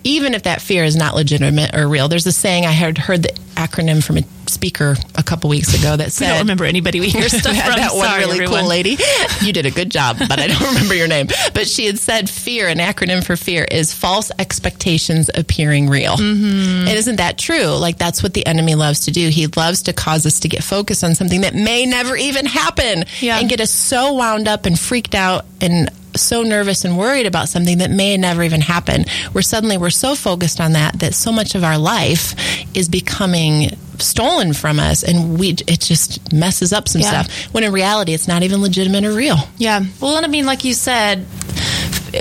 Even 0.04 0.34
if 0.34 0.44
that 0.44 0.62
fear 0.62 0.84
is 0.84 0.96
not 0.96 1.16
legitimate 1.16 1.76
or 1.76 1.88
real. 1.88 2.08
There's 2.08 2.26
a 2.26 2.32
saying 2.32 2.66
I 2.66 2.72
had 2.72 2.98
heard 2.98 3.24
the 3.24 3.34
acronym 3.58 4.04
from 4.04 4.18
a 4.18 4.24
speaker 4.50 4.96
a 5.16 5.24
couple 5.24 5.50
weeks 5.50 5.78
ago 5.78 5.98
that 5.98 6.12
said, 6.14 6.28
I 6.28 6.30
don't 6.32 6.42
remember 6.42 6.66
anybody 6.66 7.00
we 7.00 7.10
hear 7.10 7.28
stuff 7.30 7.52
we 7.52 7.58
had 7.58 7.72
from. 7.72 7.82
that 7.82 7.96
one 7.96 8.08
Sorry, 8.08 8.22
really 8.22 8.36
everyone. 8.36 8.62
cool 8.62 8.70
lady. 8.70 8.98
You 9.42 9.52
did 9.52 9.66
a 9.66 9.72
good 9.72 9.92
job, 9.92 10.18
but 10.20 10.40
I 10.40 10.48
don't 10.48 10.62
remember 10.74 10.96
your 10.96 11.08
name. 11.08 11.28
But 11.54 11.68
she 11.68 11.86
had 11.86 11.97
said 11.98 12.30
fear, 12.30 12.68
an 12.68 12.77
acronym 12.77 13.24
for 13.24 13.36
fear, 13.36 13.66
is 13.70 13.94
false 13.94 14.32
expectations 14.39 15.30
appearing 15.36 15.89
real. 15.89 16.16
Mm-hmm. 16.18 16.88
And 16.88 16.89
isn't 16.89 17.18
that 17.18 17.38
true? 17.38 17.68
Like 17.75 17.98
that's 17.98 18.24
what 18.24 18.34
the 18.34 18.46
enemy 18.48 18.75
loves 18.75 19.01
to 19.01 19.12
do. 19.12 19.30
He 19.30 19.48
loves 19.48 19.84
to 19.84 19.94
cause 19.94 20.25
us 20.25 20.39
to 20.42 20.48
get 20.48 20.63
focused 20.63 21.04
on 21.04 21.16
something 21.16 21.42
that 21.42 21.54
may 21.56 21.86
never 21.86 22.16
even 22.16 22.46
happen 22.46 23.04
Yeah. 23.20 23.39
and 23.39 23.50
get 23.50 23.60
us 23.60 23.72
so 23.72 24.13
wound 24.13 24.48
up 24.48 24.66
and 24.66 24.80
freaked 24.80 25.16
out 25.16 25.46
and 25.62 25.89
so 26.16 26.42
nervous 26.42 26.84
and 26.84 26.98
worried 26.98 27.27
about 27.27 27.48
something 27.50 27.77
that 27.80 27.92
may 27.92 28.18
never 28.18 28.42
even 28.42 28.62
happen. 28.62 29.06
Where 29.34 29.42
suddenly 29.44 29.77
we're 29.77 29.89
so 29.92 30.16
focused 30.16 30.60
on 30.60 30.72
that 30.74 31.00
that 31.00 31.13
so 31.13 31.32
much 31.32 31.54
of 31.54 31.63
our 31.63 31.77
life 31.77 32.34
is 32.75 32.89
becoming 32.89 33.70
stolen 34.00 34.54
from 34.54 34.80
us 34.80 35.04
and 35.04 35.39
we 35.39 35.50
it 35.68 35.82
just 35.82 36.32
messes 36.32 36.72
up 36.72 36.88
some 36.88 37.01
Yeah. 37.01 37.24
stuff 37.24 37.54
when 37.54 37.63
in 37.63 37.72
reality 37.72 38.13
it's 38.13 38.27
not 38.27 38.44
even 38.44 38.62
legitimate 38.62 39.04
or 39.06 39.12
real. 39.12 39.38
Yeah. 39.58 39.82
Well, 40.00 40.18
and 40.18 40.25
I 40.25 40.30
mean, 40.30 40.46
like 40.46 40.63
you 40.63 40.74
said, 40.74 41.25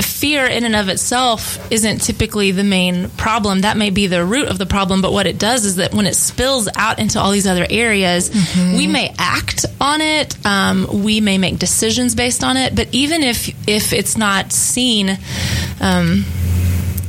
fear 0.04 0.46
in 0.46 0.64
and 0.64 0.76
of 0.76 0.88
itself 0.88 1.58
isn't 1.72 1.98
typically 2.00 2.50
the 2.50 2.64
main 2.64 3.08
problem. 3.10 3.60
That 3.60 3.76
may 3.76 3.90
be 3.90 4.06
the 4.06 4.24
root 4.24 4.48
of 4.48 4.58
the 4.58 4.66
problem, 4.66 5.02
but 5.02 5.12
what 5.12 5.26
it 5.26 5.38
does 5.38 5.64
is 5.64 5.76
that 5.76 5.94
when 5.94 6.06
it 6.06 6.14
spills 6.14 6.68
out 6.76 6.98
into 6.98 7.20
all 7.20 7.30
these 7.30 7.46
other 7.46 7.66
areas, 7.68 8.30
we 8.56 8.86
may 8.86 9.14
act 9.18 9.66
on 9.80 10.00
it. 10.00 10.36
Um, 10.46 11.02
we 11.04 11.20
may 11.20 11.38
make 11.38 11.58
decisions 11.58 12.14
based 12.14 12.44
on 12.44 12.56
it. 12.56 12.74
But 12.74 12.88
even 12.92 13.22
if 13.22 13.48
if 13.68 13.92
it's 13.92 14.16
not 14.16 14.52
seen. 14.52 15.18
Um, 15.80 16.24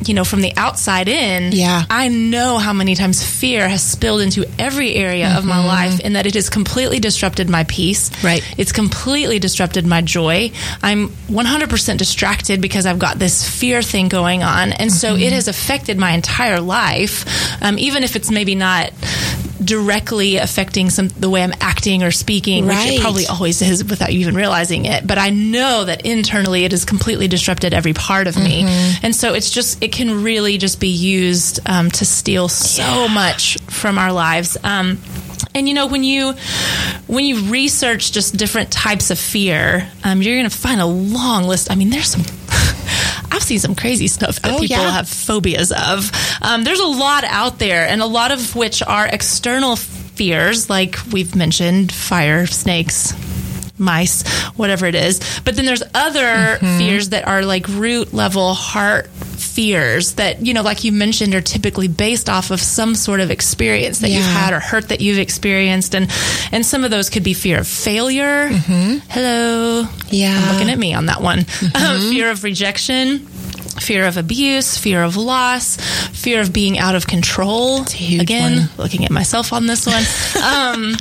you 0.05 0.13
know, 0.13 0.23
from 0.23 0.41
the 0.41 0.53
outside 0.57 1.07
in, 1.07 1.51
Yeah. 1.51 1.83
I 1.89 2.07
know 2.07 2.57
how 2.57 2.73
many 2.73 2.95
times 2.95 3.23
fear 3.23 3.67
has 3.67 3.81
spilled 3.83 4.21
into 4.21 4.45
every 4.59 4.95
area 4.95 5.35
of 5.37 5.45
my 5.45 5.63
life 5.65 5.99
and 6.03 6.15
that 6.15 6.25
it 6.25 6.35
has 6.35 6.49
completely 6.49 6.99
disrupted 6.99 7.49
my 7.49 7.63
peace. 7.63 8.11
Right. 8.23 8.43
It's 8.57 8.71
completely 8.71 9.39
disrupted 9.39 9.85
my 9.85 10.01
joy. 10.01 10.51
I'm 10.83 11.09
100% 11.29 11.97
distracted 11.97 12.61
because 12.61 12.85
I've 12.85 12.99
got 12.99 13.17
this 13.19 13.47
fear 13.47 13.81
thing 13.81 14.07
going 14.07 14.43
on. 14.43 14.71
And 14.73 14.91
so 14.91 15.15
it 15.15 15.33
has 15.33 15.47
affected 15.47 15.97
my 15.97 16.11
entire 16.11 16.59
life, 16.61 17.25
um, 17.61 17.77
even 17.79 18.03
if 18.03 18.15
it's 18.15 18.29
maybe 18.31 18.55
not 18.55 18.91
directly 19.67 20.37
affecting 20.37 20.89
some 20.89 21.09
the 21.09 21.29
way 21.29 21.43
I'm 21.43 21.53
acting 21.61 22.03
or 22.03 22.11
speaking, 22.11 22.65
which 22.65 22.75
it 22.77 23.01
probably 23.01 23.27
always 23.27 23.61
is 23.61 23.83
without 23.83 24.11
you 24.13 24.21
even 24.21 24.35
realizing 24.35 24.85
it. 24.85 25.05
But 25.05 25.17
I 25.17 25.29
know 25.29 25.85
that 25.85 26.05
internally 26.05 26.63
it 26.65 26.71
has 26.71 26.85
completely 26.85 27.27
disrupted 27.27 27.73
every 27.73 27.93
part 27.93 28.27
of 28.27 28.35
me, 28.37 28.63
and 29.03 29.15
so 29.15 29.33
it's 29.33 29.51
just 29.51 29.83
it 29.83 29.91
can 29.91 30.23
really 30.23 30.57
just 30.57 30.79
be 30.79 30.87
used 30.89 31.59
um, 31.67 31.91
to 31.91 32.05
steal 32.05 32.47
so 32.49 33.07
much 33.07 33.59
from 33.63 33.97
our 33.97 34.11
lives. 34.11 34.57
Um, 34.63 34.97
and 35.53 35.67
you 35.67 35.73
know 35.73 35.87
when 35.87 36.03
you 36.03 36.33
when 37.07 37.25
you 37.25 37.51
research 37.51 38.11
just 38.11 38.35
different 38.37 38.71
types 38.71 39.11
of 39.11 39.19
fear, 39.19 39.89
um, 40.03 40.21
you're 40.21 40.35
going 40.35 40.49
to 40.49 40.55
find 40.55 40.81
a 40.81 40.85
long 40.85 41.43
list. 41.43 41.71
I 41.71 41.75
mean, 41.75 41.89
there's 41.89 42.09
some. 42.09 42.23
I've 43.55 43.61
some 43.61 43.75
crazy 43.75 44.07
stuff 44.07 44.41
that 44.41 44.53
Oh, 44.53 44.59
people 44.59 44.77
yeah. 44.77 44.91
have 44.91 45.07
phobias 45.09 45.71
of. 45.71 46.11
Um, 46.41 46.63
there's 46.63 46.79
a 46.79 46.85
lot 46.85 47.23
out 47.23 47.59
there, 47.59 47.87
and 47.87 48.01
a 48.01 48.05
lot 48.05 48.31
of 48.31 48.55
which 48.55 48.83
are 48.83 49.07
external 49.07 49.75
fears, 49.75 50.69
like 50.69 50.97
we've 51.11 51.35
mentioned, 51.35 51.91
fire, 51.91 52.45
snakes, 52.47 53.13
mice, 53.79 54.27
whatever 54.55 54.85
it 54.87 54.95
is. 54.95 55.19
But 55.45 55.55
then 55.55 55.65
there's 55.65 55.83
other 55.93 56.57
fears 56.79 57.09
that 57.09 57.27
are 57.27 57.43
like 57.43 57.67
root 57.67 58.13
level 58.13 58.53
heart 58.53 59.07
fears 59.07 60.13
that, 60.13 60.43
you 60.45 60.53
know, 60.53 60.61
like 60.63 60.83
you 60.83 60.91
mentioned, 60.91 61.33
are 61.35 61.41
typically 61.41 61.87
based 61.87 62.29
off 62.29 62.49
of 62.51 62.59
some 62.59 62.95
sort 62.95 63.19
of 63.19 63.29
experience 63.31 63.99
that 63.99 64.09
you've 64.09 64.23
had 64.25 64.53
or 64.53 64.59
hurt 64.59 64.89
that 64.89 65.01
you've 65.01 65.19
experienced. 65.19 65.95
And, 65.95 66.09
and 66.51 66.65
some 66.65 66.83
of 66.83 66.89
those 66.91 67.09
could 67.11 67.23
be 67.23 67.33
fear 67.35 67.59
of 67.59 67.67
failure. 67.67 68.47
Hello. 68.47 69.85
Yeah. 70.09 70.35
I'm 70.39 70.53
looking 70.53 70.69
at 70.71 70.77
me 70.79 70.93
on 70.93 71.07
that 71.07 71.21
one. 71.21 71.39
Um, 71.75 71.99
fear 72.11 72.31
of 72.31 72.43
rejection. 72.43 73.27
Fear 73.79 74.05
of 74.05 74.17
abuse, 74.17 74.77
fear 74.77 75.03
of 75.03 75.15
loss, 75.17 75.77
fear 76.13 76.41
of 76.41 76.51
being 76.51 76.77
out 76.79 76.95
of 76.95 77.07
control. 77.07 77.81
Again, 77.83 78.57
one. 78.59 78.69
looking 78.77 79.05
at 79.05 79.11
myself 79.11 79.53
on 79.53 79.65
this 79.67 79.85
one. 79.85 80.03
Um, 80.47 80.95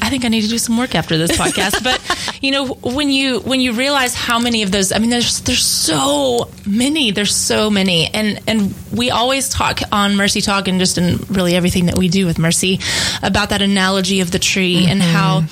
I 0.00 0.10
think 0.10 0.24
I 0.24 0.28
need 0.28 0.42
to 0.42 0.48
do 0.48 0.58
some 0.58 0.76
work 0.78 0.94
after 0.94 1.18
this 1.18 1.32
podcast. 1.36 1.82
But 1.82 2.00
you 2.40 2.50
know, 2.50 2.66
when 2.66 3.10
you 3.10 3.40
when 3.40 3.60
you 3.60 3.72
realize 3.72 4.14
how 4.14 4.38
many 4.38 4.62
of 4.62 4.70
those, 4.70 4.92
I 4.92 4.98
mean, 4.98 5.10
there's 5.10 5.40
there's 5.40 5.64
so 5.64 6.50
many. 6.66 7.10
There's 7.10 7.34
so 7.34 7.70
many, 7.70 8.06
and 8.06 8.40
and 8.46 8.74
we 8.92 9.10
always 9.10 9.48
talk 9.48 9.80
on 9.90 10.16
Mercy 10.16 10.40
Talk 10.40 10.68
and 10.68 10.78
just 10.78 10.98
in 10.98 11.18
really 11.28 11.54
everything 11.54 11.86
that 11.86 11.98
we 11.98 12.08
do 12.08 12.26
with 12.26 12.38
Mercy 12.38 12.80
about 13.22 13.50
that 13.50 13.62
analogy 13.62 14.20
of 14.20 14.30
the 14.30 14.38
tree 14.38 14.86
and 14.86 15.00
mm-hmm. 15.00 15.10
how 15.10 15.42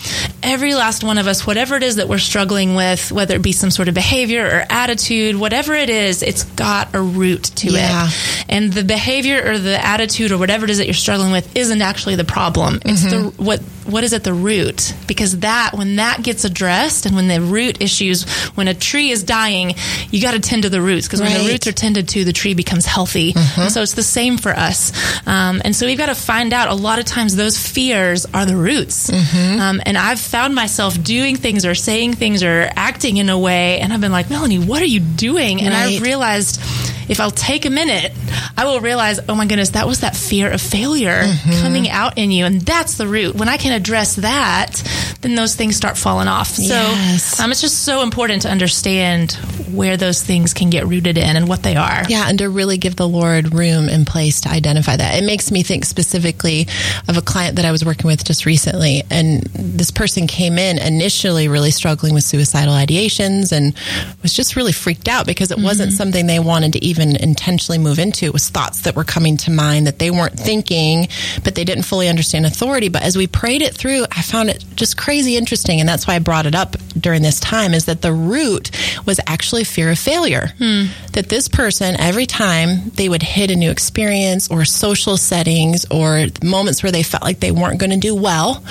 every 0.42 0.74
last 0.74 1.02
one 1.02 1.18
of 1.18 1.26
us, 1.26 1.46
whatever 1.46 1.76
it 1.76 1.82
is 1.82 1.96
that 1.96 2.08
we're 2.08 2.18
struggling 2.18 2.74
with, 2.74 3.10
whether 3.10 3.36
it 3.36 3.42
be 3.42 3.52
some 3.52 3.70
sort 3.70 3.88
of 3.88 3.94
behavior 3.94 4.46
or 4.46 4.64
attitude, 4.70 5.36
whatever 5.36 5.74
it 5.74 5.90
is, 5.90 6.22
it's 6.22 6.44
got 6.44 6.94
a 6.94 7.02
root 7.02 7.44
to 7.56 7.70
Yeah. 7.70 8.06
it. 8.06 8.44
And 8.48 8.72
the 8.72 8.84
behavior 8.84 9.42
or 9.44 9.58
the 9.58 9.84
attitude 9.84 10.30
or 10.30 10.38
whatever 10.38 10.64
it 10.64 10.70
is 10.70 10.78
that 10.78 10.86
you're 10.86 10.94
struggling 10.94 11.32
with 11.32 11.56
isn't 11.56 11.82
actually 11.82 12.16
the 12.16 12.24
problem. 12.24 12.80
It's 12.84 13.02
the 13.02 13.16
mm-hmm. 13.16 13.44
what 13.44 13.60
what 13.86 14.04
is 14.04 14.12
at 14.12 14.24
the 14.24 14.32
root? 14.34 14.94
Because 15.06 15.38
that 15.40 15.70
when 15.74 15.96
that 15.96 16.22
gets 16.22 16.44
addressed 16.44 17.06
and 17.06 17.14
when 17.16 17.28
the 17.28 17.40
root 17.40 17.80
issues, 17.80 18.24
when 18.56 18.68
a 18.68 18.74
tree 18.74 19.10
is 19.10 19.22
dying, 19.22 19.74
you 20.10 20.20
got 20.20 20.32
to 20.32 20.40
tend 20.40 20.62
to 20.64 20.68
the 20.70 20.80
roots 20.82 21.06
because 21.06 21.20
when 21.20 21.32
the 21.32 21.38
roots 21.52 21.66
are 21.66 21.72
tended 21.72 22.08
to, 22.10 22.24
the 22.24 22.32
tree 22.32 22.54
becomes 22.54 22.84
healthy. 22.86 23.32
And 23.56 23.70
so 23.72 23.82
it's 23.82 23.94
the 23.94 24.02
same 24.02 24.38
for 24.38 24.50
us. 24.50 24.92
Um, 25.26 25.60
and 25.64 25.74
so 25.74 25.86
we've 25.86 25.98
got 25.98 26.06
to 26.06 26.14
find 26.14 26.52
out. 26.52 26.68
A 26.68 26.74
lot 26.74 26.98
of 26.98 27.04
times 27.04 27.36
those 27.36 27.56
fears 27.58 28.26
are 28.34 28.44
the 28.46 28.56
roots. 28.56 29.10
Um, 29.12 29.80
and 29.86 29.96
I've 29.96 30.20
found 30.20 30.54
myself 30.54 31.02
doing 31.02 31.36
things 31.36 31.64
or 31.64 31.74
saying 31.74 32.14
things 32.14 32.42
or 32.42 32.68
acting 32.76 33.16
in 33.18 33.28
a 33.28 33.38
way, 33.38 33.78
and 33.80 33.92
I've 33.92 34.00
been 34.00 34.12
like, 34.12 34.30
Melanie, 34.30 34.58
what 34.58 34.82
are 34.82 34.86
you 34.86 35.00
doing? 35.00 35.60
And 35.62 35.74
I 35.74 35.86
Right. 35.86 36.00
realized 36.00 36.60
if 37.08 37.20
I'll 37.20 37.30
take 37.30 37.64
a 37.66 37.70
minute, 37.70 38.12
I 38.56 38.64
will 38.64 38.80
realize, 38.80 39.20
oh 39.28 39.34
my 39.36 39.46
goodness, 39.46 39.70
that 39.70 39.86
was 39.86 40.00
that 40.00 40.16
fear 40.16 40.50
of 40.50 40.60
failure 40.60 41.22
Mm-hmm. 41.22 41.62
coming 41.62 41.88
out 41.88 42.18
in 42.18 42.30
you. 42.30 42.44
And 42.46 42.60
that's 42.62 42.96
the 42.96 43.06
root. 43.06 43.34
When 43.36 43.48
I 43.48 43.56
can 43.58 43.72
address 43.76 44.16
that, 44.16 44.83
then 45.21 45.35
those 45.35 45.54
things 45.54 45.76
start 45.76 45.97
falling 45.97 46.28
off. 46.28 46.59
Yes. 46.59 47.37
So 47.37 47.45
um, 47.45 47.50
it's 47.50 47.61
just 47.61 47.85
so 47.85 48.02
important 48.02 48.42
to 48.42 48.50
understand 48.50 49.33
where 49.71 49.97
those 49.97 50.23
things 50.23 50.54
can 50.54 50.71
get 50.71 50.87
rooted 50.87 51.18
in 51.18 51.37
and 51.37 51.49
what 51.49 51.62
they 51.62 51.76
are. 51.76 52.04
Yeah, 52.09 52.28
and 52.28 52.38
to 52.38 52.49
really 52.49 52.78
give 52.78 52.97
the 52.97 53.09
Lord 53.09 53.52
room 53.52 53.88
and 53.88 54.06
place 54.06 54.40
to 54.42 54.49
identify 54.49 54.97
that. 54.97 55.23
It 55.23 55.26
makes 55.26 55.50
me 55.50 55.62
think 55.62 55.85
specifically 55.85 56.66
of 57.09 57.16
a 57.16 57.23
client 57.23 57.56
that 57.56 57.64
I 57.64 57.73
was 57.73 57.85
working 57.85 58.06
with 58.06 58.25
just 58.25 58.47
recently. 58.47 59.02
And 59.11 59.42
this 59.42 59.90
person 59.90 60.26
came 60.26 60.59
in 60.59 60.78
initially 60.78 61.49
really 61.49 61.71
struggling 61.71 62.14
with 62.14 62.25
suicidal 62.25 62.75
ideations 62.75 63.52
and 63.52 63.75
was 64.23 64.33
just 64.33 64.56
really 64.56 64.73
freaked 64.73 65.09
out 65.09 65.26
because 65.26 65.50
it 65.50 65.59
wasn't 65.59 65.92
something 65.92 66.26
they 66.26 66.38
wanted 66.38 66.73
to 66.75 66.85
even 66.85 67.16
intentionally 67.16 67.78
move 67.78 67.99
into. 67.99 68.26
It 68.26 68.33
was 68.33 68.49
thoughts 68.49 68.83
that 68.83 68.97
were 68.97 69.04
coming 69.04 69.37
to 69.38 69.50
mind 69.50 69.87
that 69.87 69.99
they 69.99 70.11
weren't 70.11 70.38
thinking, 70.38 71.09
but 71.45 71.54
they 71.54 71.64
didn't 71.64 71.85
fully 71.85 72.09
understand 72.09 72.47
authority. 72.47 72.88
But 72.88 73.02
as 73.02 73.16
we 73.16 73.26
prayed 73.26 73.62
it 73.66 73.75
through, 73.75 74.04
I 74.11 74.23
found 74.23 74.49
it 74.49 74.64
just 74.75 74.96
crazy 74.96 75.37
interesting. 75.37 75.80
And 75.80 75.88
that's 75.88 76.06
why 76.06 76.14
I 76.14 76.18
brought 76.18 76.46
it 76.46 76.54
up 76.54 76.76
during 76.99 77.23
this 77.23 77.40
time 77.40 77.75
is 77.75 77.87
that 77.87 78.02
the 78.02 78.12
root 78.12 78.70
was 79.04 79.20
actually 79.26 79.64
fear 79.64 79.90
of 79.90 79.99
failure. 79.99 80.52
Hmm. 80.58 80.87
That 81.12 81.28
this 81.28 81.49
person, 81.49 81.99
every 81.99 82.26
time 82.26 82.90
they 82.90 83.08
would 83.08 83.23
hit 83.23 83.50
a 83.50 83.56
new 83.56 83.70
experience 83.70 84.50
or 84.50 84.64
social 84.64 85.16
settings 85.16 85.87
or 85.90 86.26
moments 86.42 86.82
where 86.82 86.92
they 86.92 87.02
felt 87.02 87.23
like 87.23 87.40
they 87.40 87.52
weren't 87.52 87.80
going 87.80 87.90
to 87.90 87.96
do 87.96 88.14
well, 88.14 88.62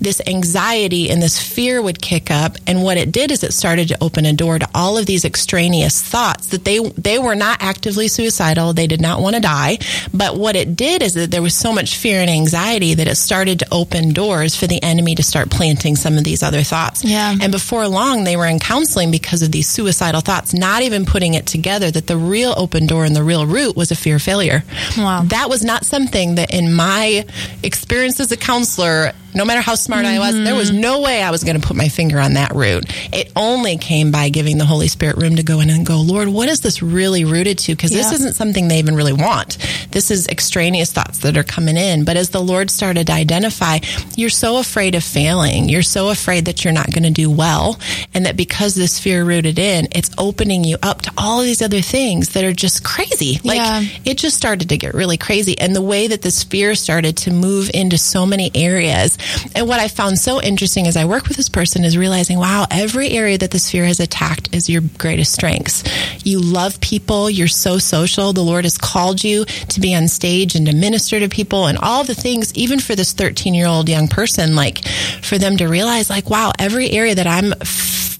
this 0.00 0.20
anxiety 0.26 1.10
and 1.10 1.22
this 1.22 1.40
fear 1.40 1.80
would 1.80 2.00
kick 2.00 2.30
up. 2.30 2.56
And 2.66 2.82
what 2.82 2.96
it 2.96 3.12
did 3.12 3.30
is 3.30 3.42
it 3.42 3.52
started 3.52 3.88
to 3.88 4.02
open 4.02 4.26
a 4.26 4.32
door 4.32 4.58
to 4.58 4.68
all 4.74 4.98
of 4.98 5.06
these 5.06 5.24
extraneous 5.24 6.00
thoughts 6.02 6.48
that 6.48 6.64
they, 6.64 6.78
they 6.78 7.18
were 7.18 7.34
not 7.34 7.62
actively 7.62 8.08
suicidal. 8.08 8.72
They 8.72 8.86
did 8.86 9.00
not 9.00 9.20
want 9.20 9.36
to 9.36 9.40
die. 9.40 9.78
But 10.12 10.36
what 10.36 10.56
it 10.56 10.76
did 10.76 11.02
is 11.02 11.14
that 11.14 11.30
there 11.30 11.42
was 11.42 11.54
so 11.54 11.72
much 11.72 11.96
fear 11.96 12.20
and 12.20 12.30
anxiety 12.30 12.94
that 12.94 13.08
it 13.08 13.16
started 13.16 13.60
to 13.60 13.68
open 13.70 14.12
doors 14.12 14.41
for 14.50 14.66
the 14.66 14.82
enemy 14.82 15.14
to 15.14 15.22
start 15.22 15.50
planting 15.50 15.96
some 15.96 16.18
of 16.18 16.24
these 16.24 16.42
other 16.42 16.62
thoughts. 16.62 17.04
Yeah. 17.04 17.34
And 17.40 17.52
before 17.52 17.86
long, 17.86 18.24
they 18.24 18.36
were 18.36 18.46
in 18.46 18.58
counseling 18.58 19.10
because 19.10 19.42
of 19.42 19.52
these 19.52 19.68
suicidal 19.68 20.20
thoughts. 20.20 20.32
thoughts, 20.32 20.54
not 20.54 20.82
even 20.82 21.04
putting 21.04 21.34
it 21.34 21.46
together 21.46 21.90
that 21.90 22.06
the 22.06 22.16
real 22.16 22.54
open 22.56 22.86
door 22.86 23.04
and 23.04 23.14
the 23.14 23.22
real 23.22 23.46
root 23.46 23.76
was 23.76 23.90
a 23.90 23.94
fear 23.94 24.16
of 24.16 24.22
failure. 24.22 24.64
Wow. 24.96 25.24
That 25.24 25.50
was 25.50 25.62
not 25.62 25.84
something 25.84 26.36
that 26.36 26.52
in 26.52 26.72
my 26.72 27.26
experience 27.62 28.18
as 28.20 28.32
a 28.32 28.36
counselor 28.36 29.12
no 29.34 29.44
matter 29.44 29.60
how 29.60 29.74
smart 29.74 30.04
mm-hmm. 30.04 30.22
I 30.22 30.26
was, 30.26 30.44
there 30.44 30.54
was 30.54 30.70
mm-hmm. 30.70 30.80
no 30.80 31.00
way 31.00 31.22
I 31.22 31.30
was 31.30 31.44
going 31.44 31.60
to 31.60 31.66
put 31.66 31.76
my 31.76 31.88
finger 31.88 32.18
on 32.18 32.34
that 32.34 32.54
root. 32.54 32.84
It 33.12 33.32
only 33.34 33.78
came 33.78 34.10
by 34.10 34.28
giving 34.28 34.58
the 34.58 34.64
Holy 34.64 34.88
Spirit 34.88 35.16
room 35.16 35.36
to 35.36 35.42
go 35.42 35.60
in 35.60 35.70
and 35.70 35.86
go, 35.86 36.00
Lord, 36.00 36.28
what 36.28 36.48
is 36.48 36.60
this 36.60 36.82
really 36.82 37.24
rooted 37.24 37.58
to? 37.60 37.72
Because 37.74 37.92
yeah. 37.92 38.02
this 38.02 38.12
isn't 38.12 38.34
something 38.34 38.68
they 38.68 38.78
even 38.78 38.94
really 38.94 39.12
want. 39.12 39.58
This 39.90 40.10
is 40.10 40.28
extraneous 40.28 40.92
thoughts 40.92 41.18
that 41.18 41.36
are 41.36 41.44
coming 41.44 41.76
in. 41.76 42.04
But 42.04 42.16
as 42.16 42.30
the 42.30 42.40
Lord 42.40 42.70
started 42.70 43.06
to 43.06 43.12
identify, 43.12 43.78
you're 44.16 44.30
so 44.30 44.58
afraid 44.58 44.94
of 44.94 45.04
failing. 45.04 45.68
You're 45.68 45.82
so 45.82 46.10
afraid 46.10 46.44
that 46.46 46.64
you're 46.64 46.74
not 46.74 46.92
going 46.92 47.04
to 47.04 47.10
do 47.10 47.30
well. 47.30 47.78
And 48.14 48.26
that 48.26 48.36
because 48.36 48.74
this 48.74 48.98
fear 48.98 49.24
rooted 49.24 49.58
in, 49.58 49.88
it's 49.92 50.10
opening 50.18 50.64
you 50.64 50.76
up 50.82 51.02
to 51.02 51.12
all 51.16 51.42
these 51.42 51.62
other 51.62 51.80
things 51.80 52.30
that 52.30 52.44
are 52.44 52.52
just 52.52 52.84
crazy. 52.84 53.40
Like 53.44 53.56
yeah. 53.56 53.82
it 54.04 54.18
just 54.18 54.36
started 54.36 54.68
to 54.70 54.76
get 54.76 54.94
really 54.94 55.16
crazy. 55.16 55.58
And 55.58 55.74
the 55.74 55.82
way 55.82 56.08
that 56.08 56.22
this 56.22 56.42
fear 56.44 56.74
started 56.74 57.16
to 57.18 57.30
move 57.30 57.70
into 57.72 57.96
so 57.96 58.26
many 58.26 58.50
areas 58.54 59.16
and 59.54 59.68
what 59.68 59.80
I 59.80 59.88
found 59.88 60.18
so 60.18 60.40
interesting 60.40 60.86
as 60.86 60.96
I 60.96 61.04
work 61.04 61.28
with 61.28 61.36
this 61.36 61.48
person 61.48 61.84
is 61.84 61.96
realizing, 61.96 62.38
wow, 62.38 62.66
every 62.70 63.10
area 63.10 63.38
that 63.38 63.50
the 63.50 63.58
sphere 63.58 63.84
has 63.84 64.00
attacked 64.00 64.54
is 64.54 64.68
your 64.68 64.82
greatest 64.98 65.32
strengths. 65.32 65.84
You 66.24 66.40
love 66.40 66.80
people. 66.80 67.30
You're 67.30 67.48
so 67.48 67.78
social. 67.78 68.32
The 68.32 68.42
Lord 68.42 68.64
has 68.64 68.78
called 68.78 69.22
you 69.22 69.44
to 69.44 69.80
be 69.80 69.94
on 69.94 70.08
stage 70.08 70.54
and 70.54 70.66
to 70.66 70.74
minister 70.74 71.20
to 71.20 71.28
people 71.28 71.66
and 71.66 71.78
all 71.78 72.04
the 72.04 72.14
things, 72.14 72.52
even 72.54 72.80
for 72.80 72.94
this 72.94 73.12
13 73.12 73.54
year 73.54 73.66
old 73.66 73.88
young 73.88 74.08
person, 74.08 74.54
like 74.54 74.86
for 75.22 75.38
them 75.38 75.56
to 75.56 75.66
realize, 75.66 76.10
like, 76.10 76.30
wow, 76.30 76.52
every 76.58 76.90
area 76.90 77.14
that 77.14 77.26
I'm 77.26 77.52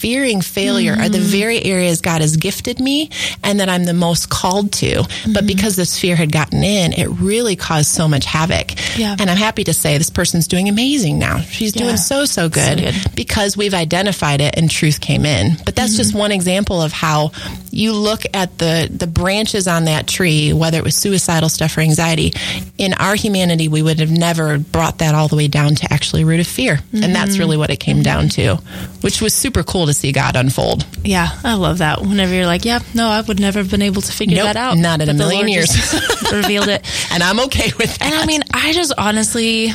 fearing 0.03 0.41
failure 0.41 0.95
mm-hmm. 0.95 1.03
are 1.03 1.09
the 1.09 1.19
mm-hmm. 1.19 1.29
very 1.29 1.65
areas 1.65 2.01
God 2.01 2.23
has 2.23 2.37
gifted 2.37 2.81
me 2.81 3.09
and 3.45 3.61
that 3.61 3.69
I'm 3.69 3.85
the 3.85 3.95
most 3.95 4.29
called 4.29 4.73
to. 4.73 4.87
Mm-hmm. 4.87 5.33
But 5.33 5.47
because 5.47 5.77
this 5.77 5.97
fear 5.97 6.17
had 6.17 6.33
gotten 6.33 6.65
in, 6.65 6.93
it 6.93 7.07
really 7.07 7.55
caused 7.55 7.87
so 7.87 8.09
much 8.09 8.25
havoc. 8.25 8.73
Yeah. 8.99 9.15
And 9.17 9.31
I'm 9.31 9.37
happy 9.37 9.63
to 9.63 9.73
say 9.73 9.99
this 9.99 10.11
person's 10.11 10.49
doing 10.49 10.69
amazing 10.69 11.21
now. 11.21 11.39
She's 11.39 11.77
yeah. 11.77 11.85
doing 11.85 11.97
so, 11.99 12.25
so 12.25 12.49
good, 12.49 12.81
so 12.81 12.85
good, 12.85 13.15
because 13.15 13.57
we've 13.57 13.75
identified 13.75 14.41
it 14.41 14.59
and 14.59 14.69
truth 14.69 15.01
came 15.01 15.25
in. 15.25 15.57
But 15.65 15.77
that's 15.77 15.93
mm-hmm. 15.93 15.99
just 15.99 16.15
one 16.17 16.33
example 16.33 16.83
of 16.83 16.91
how 16.91 17.31
you 17.71 17.93
look 17.93 18.23
at 18.35 18.59
the, 18.59 18.91
the 18.91 19.07
branches 19.07 19.69
on 19.69 19.85
that 19.85 20.09
tree, 20.09 20.53
whether 20.53 20.79
it 20.79 20.85
was 20.85 20.97
suicidal 20.97 21.49
stuff 21.49 21.79
or 21.79 21.83
anxiety. 21.83 22.33
In 22.77 22.93
our 22.95 23.15
humanity, 23.15 23.69
we 23.69 23.83
would 23.83 24.01
have 24.01 24.11
never 24.11 24.59
brought 24.59 24.99
that 24.99 25.15
all 25.15 25.29
the 25.29 25.37
way 25.37 25.47
down 25.47 25.77
to 25.77 25.93
actually 25.93 26.25
root 26.25 26.41
of 26.41 26.49
fear. 26.49 26.81
And 26.93 27.15
that's 27.15 27.33
mm-hmm. 27.33 27.39
really 27.39 27.57
what 27.57 27.71
it 27.71 27.79
came 27.79 28.03
down 28.03 28.31
to, 28.31 28.57
which 29.01 29.23
was 29.23 29.33
super 29.33 29.63
cool 29.63 29.87
to 29.87 29.92
to 29.93 29.99
see 29.99 30.13
God 30.13 30.37
unfold. 30.37 30.87
Yeah, 31.05 31.29
I 31.45 31.55
love 31.55 31.79
that. 31.79 32.01
Whenever 32.01 32.35
you're 32.35 32.47
like, 32.47 32.65
yeah, 32.65 32.81
no, 32.95 33.09
I 33.09 33.21
would 33.21 33.41
never 33.41 33.59
have 33.59 33.71
been 33.71 33.83
able 33.83 34.03
to 34.03 34.13
figure 34.13 34.37
nope, 34.37 34.47
that 34.47 34.57
out. 34.57 34.77
Not 34.77 35.01
in 35.01 35.09
a 35.09 35.15
million 35.15 35.49
years. 35.49 35.71
revealed 36.33 36.69
it. 36.69 36.87
And 37.13 37.23
I'm 37.23 37.41
okay 37.41 37.71
with 37.79 37.99
that. 37.99 38.03
And 38.03 38.15
I 38.15 38.25
mean, 38.25 38.43
I 38.55 38.73
just 38.73 38.95
honestly, 38.97 39.69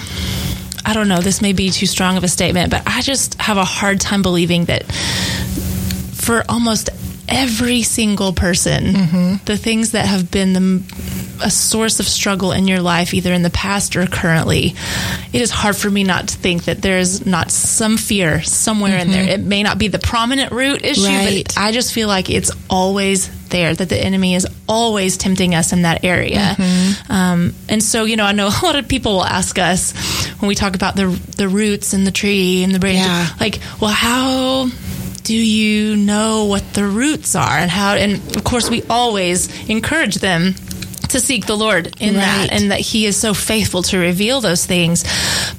I 0.84 0.94
don't 0.94 1.08
know, 1.08 1.20
this 1.20 1.40
may 1.40 1.54
be 1.54 1.70
too 1.70 1.86
strong 1.86 2.18
of 2.18 2.24
a 2.24 2.28
statement, 2.28 2.72
but 2.72 2.82
I 2.88 3.02
just 3.02 3.40
have 3.40 3.58
a 3.58 3.66
hard 3.66 4.00
time 4.00 4.24
believing 4.24 4.66
that 4.66 4.84
for 6.16 6.44
almost 6.50 6.90
every 7.28 7.82
single 7.84 8.34
person, 8.34 8.84
mm-hmm. 8.86 9.46
the 9.46 9.58
things 9.58 9.92
that 9.92 10.06
have 10.06 10.32
been 10.32 10.54
the 10.54 10.84
a 11.42 11.52
source 11.52 12.00
of 12.00 12.08
struggle 12.08 12.52
in 12.52 12.68
your 12.68 12.82
life, 12.82 13.14
either 13.14 13.34
in 13.34 13.44
the 13.44 13.50
past 13.50 13.96
or 13.96 14.06
currently, 14.08 14.74
it 15.34 15.42
is 15.42 15.52
hard 15.52 15.76
for 15.76 15.90
me 15.90 16.04
not 16.04 16.30
to 16.30 16.38
think 16.38 16.66
that 16.66 16.82
there's 16.82 17.26
not 17.26 17.52
some 17.52 17.98
fear 17.98 18.42
somewhere 18.42 18.94
mm-hmm. 18.94 19.02
in 19.02 19.12
there. 19.12 19.24
Mm-hmm. 19.24 19.42
It 19.42 19.48
may 19.48 19.64
not 19.64 19.78
be 19.78 19.88
the 19.88 20.00
prominent 20.00 20.52
root 20.52 20.84
issue, 20.84 21.06
right. 21.06 21.46
but 21.46 21.58
I 21.58 21.72
just 21.72 21.94
feel 21.94 22.08
like 22.08 22.30
it's 22.30 22.52
always 22.70 23.30
there, 23.50 23.74
that 23.74 23.90
the 23.90 23.98
enemy 23.98 24.36
is 24.36 24.48
always 24.68 25.18
tempting 25.18 25.56
us 25.56 25.72
in 25.72 25.84
that 25.84 26.04
area. 26.04 26.56
Mm-hmm. 26.58 27.12
Um, 27.12 27.56
and 27.70 27.82
so, 27.82 28.04
you 28.04 28.18
know, 28.18 28.26
I 28.26 28.34
know 28.34 28.48
a 28.62 28.66
lot 28.66 28.76
of 28.76 28.88
people 28.88 29.14
will 29.14 29.26
ask 29.26 29.58
us 29.58 29.94
when 30.40 30.48
we 30.48 30.56
talk 30.56 30.76
about 30.76 30.96
the 30.96 31.08
the 31.38 31.48
roots 31.48 31.94
and 31.94 32.06
the 32.06 32.12
tree 32.12 32.64
and 32.64 32.74
the 32.74 32.80
branch, 32.80 32.98
yeah. 32.98 33.28
like, 33.40 33.60
well, 33.80 33.92
how 33.92 34.70
do 35.28 35.36
you 35.36 35.98
know 35.98 36.46
what 36.46 36.64
the 36.74 36.86
roots 36.86 37.36
are 37.36 37.58
and 37.58 37.70
how 37.70 37.96
and 37.96 38.14
of 38.38 38.46
course 38.46 38.70
we 38.70 38.82
always 38.90 39.50
encourage 39.70 40.16
them 40.16 40.56
to 41.10 41.20
seek 41.20 41.46
the 41.46 41.58
Lord 41.58 41.88
in 42.00 42.16
right. 42.16 42.22
that 42.22 42.50
and 42.52 42.72
that 42.72 42.80
He 42.80 43.06
is 43.06 43.18
so 43.18 43.34
faithful 43.34 43.84
to 43.84 43.98
reveal 43.98 44.42
those 44.42 44.66
things. 44.66 45.04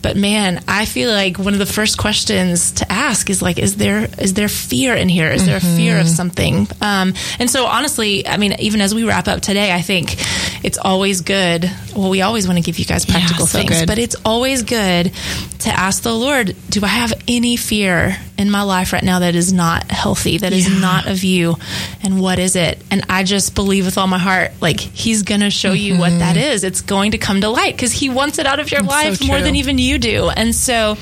But 0.03 0.17
man, 0.17 0.63
I 0.69 0.85
feel 0.85 1.11
like 1.11 1.39
one 1.39 1.53
of 1.53 1.59
the 1.59 1.67
first 1.67 1.99
questions 1.99 2.73
to 2.73 2.91
ask 2.91 3.31
is 3.31 3.43
like, 3.43 3.59
is 3.59 3.77
there 3.77 4.09
is 4.19 4.35
there 4.35 4.49
fear 4.49 4.95
in 4.95 5.09
here? 5.09 5.31
Is 5.31 5.47
there 5.47 5.59
mm-hmm. 5.59 5.75
a 5.75 5.77
fear 5.77 5.97
of 5.99 6.07
mm-hmm. 6.07 6.15
something? 6.15 6.69
Um, 6.81 7.15
and 7.39 7.51
so 7.51 7.67
honestly, 7.67 8.27
I 8.27 8.37
mean, 8.37 8.55
even 8.61 8.81
as 8.81 8.95
we 8.95 9.05
wrap 9.05 9.29
up 9.29 9.41
today, 9.41 9.73
I 9.73 9.81
think 9.81 10.17
it's 10.65 10.79
always 10.79 11.21
good. 11.21 11.71
Well, 11.95 12.11
we 12.11 12.23
always 12.23 12.47
want 12.47 12.59
to 12.59 12.65
give 12.65 12.79
you 12.79 12.85
guys 12.85 13.05
practical 13.05 13.43
yeah, 13.43 13.47
so 13.47 13.59
things, 13.59 13.81
good. 13.81 13.87
but 13.87 13.99
it's 13.99 14.17
always 14.25 14.63
good 14.63 15.13
to 15.61 15.71
ask 15.71 16.03
the 16.03 16.15
Lord, 16.15 16.55
do 16.69 16.85
I 16.85 16.89
have 16.89 17.13
any 17.27 17.57
fear 17.57 18.17
in 18.37 18.51
my 18.51 18.63
life 18.63 18.93
right 18.93 19.03
now 19.03 19.19
that 19.21 19.35
is 19.35 19.53
not 19.53 19.91
healthy, 19.91 20.39
that 20.39 20.53
yeah. 20.53 20.59
is 20.59 20.81
not 20.81 21.07
of 21.09 21.25
you? 21.25 21.57
And 22.03 22.21
what 22.21 22.39
is 22.39 22.57
it? 22.57 22.81
And 22.91 23.05
I 23.09 23.25
just 23.25 23.55
believe 23.55 23.85
with 23.85 23.99
all 23.99 24.07
my 24.07 24.19
heart, 24.19 24.53
like 24.61 24.79
He's 24.81 25.23
going 25.23 25.38
to 25.41 25.51
show 25.51 25.73
you 25.73 25.99
what 25.99 26.19
that 26.19 26.37
mm-hmm. 26.37 26.67
It's 26.67 26.81
going 26.81 27.13
to 27.13 27.19
come 27.19 27.41
to 27.41 27.49
light 27.49 27.75
because 27.75 27.93
He 27.93 28.09
wants 28.09 28.39
it 28.39 28.47
out 28.47 28.61
of 28.61 28.71
your 28.71 28.81
That's 28.81 28.93
life 28.93 29.17
so 29.17 29.27
more 29.27 29.41
than 29.41 29.57
even 29.57 29.79
you 29.79 29.99
do. 29.99 30.29
And 30.29 30.55
so, 30.55 30.97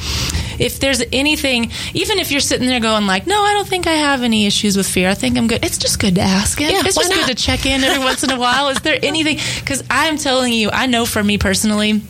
if 0.59 0.81
there's 0.81 1.03
anything, 1.12 1.70
even 1.94 2.18
if 2.18 2.31
you're 2.31 2.40
sitting 2.40 2.66
there 2.66 2.81
going 2.81 3.07
like, 3.07 3.27
no, 3.27 3.42
I 3.42 3.53
don't 3.55 3.68
think 3.68 3.87
I 3.87 3.92
have 3.92 4.22
any 4.22 4.46
issues 4.46 4.77
with 4.77 4.88
fear. 4.88 5.09
I 5.09 5.14
think 5.14 5.37
I'm 5.37 5.46
good. 5.46 5.64
It's 5.64 5.79
just 5.79 5.99
good 5.99 6.14
to 6.16 6.22
ask 6.22 6.59
Him. 6.59 6.70
Yeah, 6.70 6.83
it's 6.85 6.96
just 6.96 7.11
not? 7.11 7.27
good 7.27 7.37
to 7.37 7.42
check 7.42 7.66
in 7.66 7.83
every 7.83 8.03
once 8.03 8.22
in 8.22 8.31
a 8.31 8.38
while. 8.38 8.68
Is 8.68 8.79
there 8.81 8.99
anything? 9.03 9.38
Because 9.61 9.83
I'm 9.90 10.16
telling 10.18 10.53
you, 10.53 10.70
I 10.70 10.87
know 10.87 11.07
for 11.07 11.22
me 11.22 11.38
personally, 11.38 12.03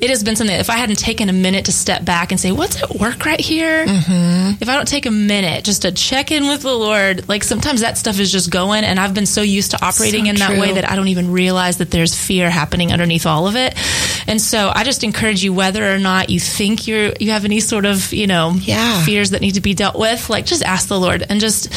it 0.00 0.10
has 0.10 0.24
been 0.24 0.36
something 0.36 0.54
if 0.54 0.70
I 0.70 0.76
hadn't 0.76 0.98
taken 0.98 1.28
a 1.28 1.32
minute 1.32 1.66
to 1.66 1.72
step 1.72 2.04
back 2.04 2.30
and 2.30 2.40
say, 2.40 2.52
what's 2.52 2.82
at 2.82 2.90
work 2.96 3.24
right 3.24 3.40
here? 3.40 3.86
Mm-hmm. 3.86 4.62
If 4.62 4.68
I 4.68 4.74
don't 4.74 4.88
take 4.88 5.06
a 5.06 5.10
minute 5.10 5.64
just 5.64 5.82
to 5.82 5.92
check 5.92 6.30
in 6.30 6.48
with 6.48 6.62
the 6.62 6.74
Lord, 6.74 7.28
like 7.28 7.44
sometimes 7.44 7.80
that 7.80 7.98
stuff 7.98 8.18
is 8.18 8.30
just 8.30 8.50
going. 8.50 8.84
And 8.84 8.98
I've 8.98 9.14
been 9.14 9.26
so 9.26 9.42
used 9.42 9.72
to 9.72 9.84
operating 9.84 10.24
so 10.24 10.30
in 10.30 10.36
that 10.36 10.50
true. 10.50 10.60
way 10.60 10.72
that 10.74 10.90
I 10.90 10.96
don't 10.96 11.08
even 11.08 11.32
realize 11.32 11.78
that 11.78 11.90
there's 11.90 12.14
fear 12.14 12.50
happening 12.50 12.92
underneath 12.92 13.26
all 13.26 13.46
of 13.46 13.56
it. 13.56 13.74
And 14.26 14.40
so 14.40 14.70
I 14.74 14.84
just 14.84 15.04
encourage 15.04 15.44
you, 15.44 15.52
whether 15.52 15.92
or 15.92 15.98
not 15.98 16.30
you 16.30 16.40
think 16.40 16.86
you're, 16.86 17.12
you 17.20 17.30
have 17.30 17.44
any 17.44 17.60
sort 17.60 17.84
of, 17.84 18.12
you 18.12 18.26
know, 18.26 18.52
yeah. 18.54 19.04
fears 19.04 19.30
that 19.30 19.40
need 19.40 19.54
to 19.54 19.60
be 19.60 19.74
dealt 19.74 19.98
with, 19.98 20.30
like 20.30 20.46
just 20.46 20.62
ask 20.62 20.88
the 20.88 20.98
Lord 20.98 21.24
and 21.28 21.40
just, 21.40 21.72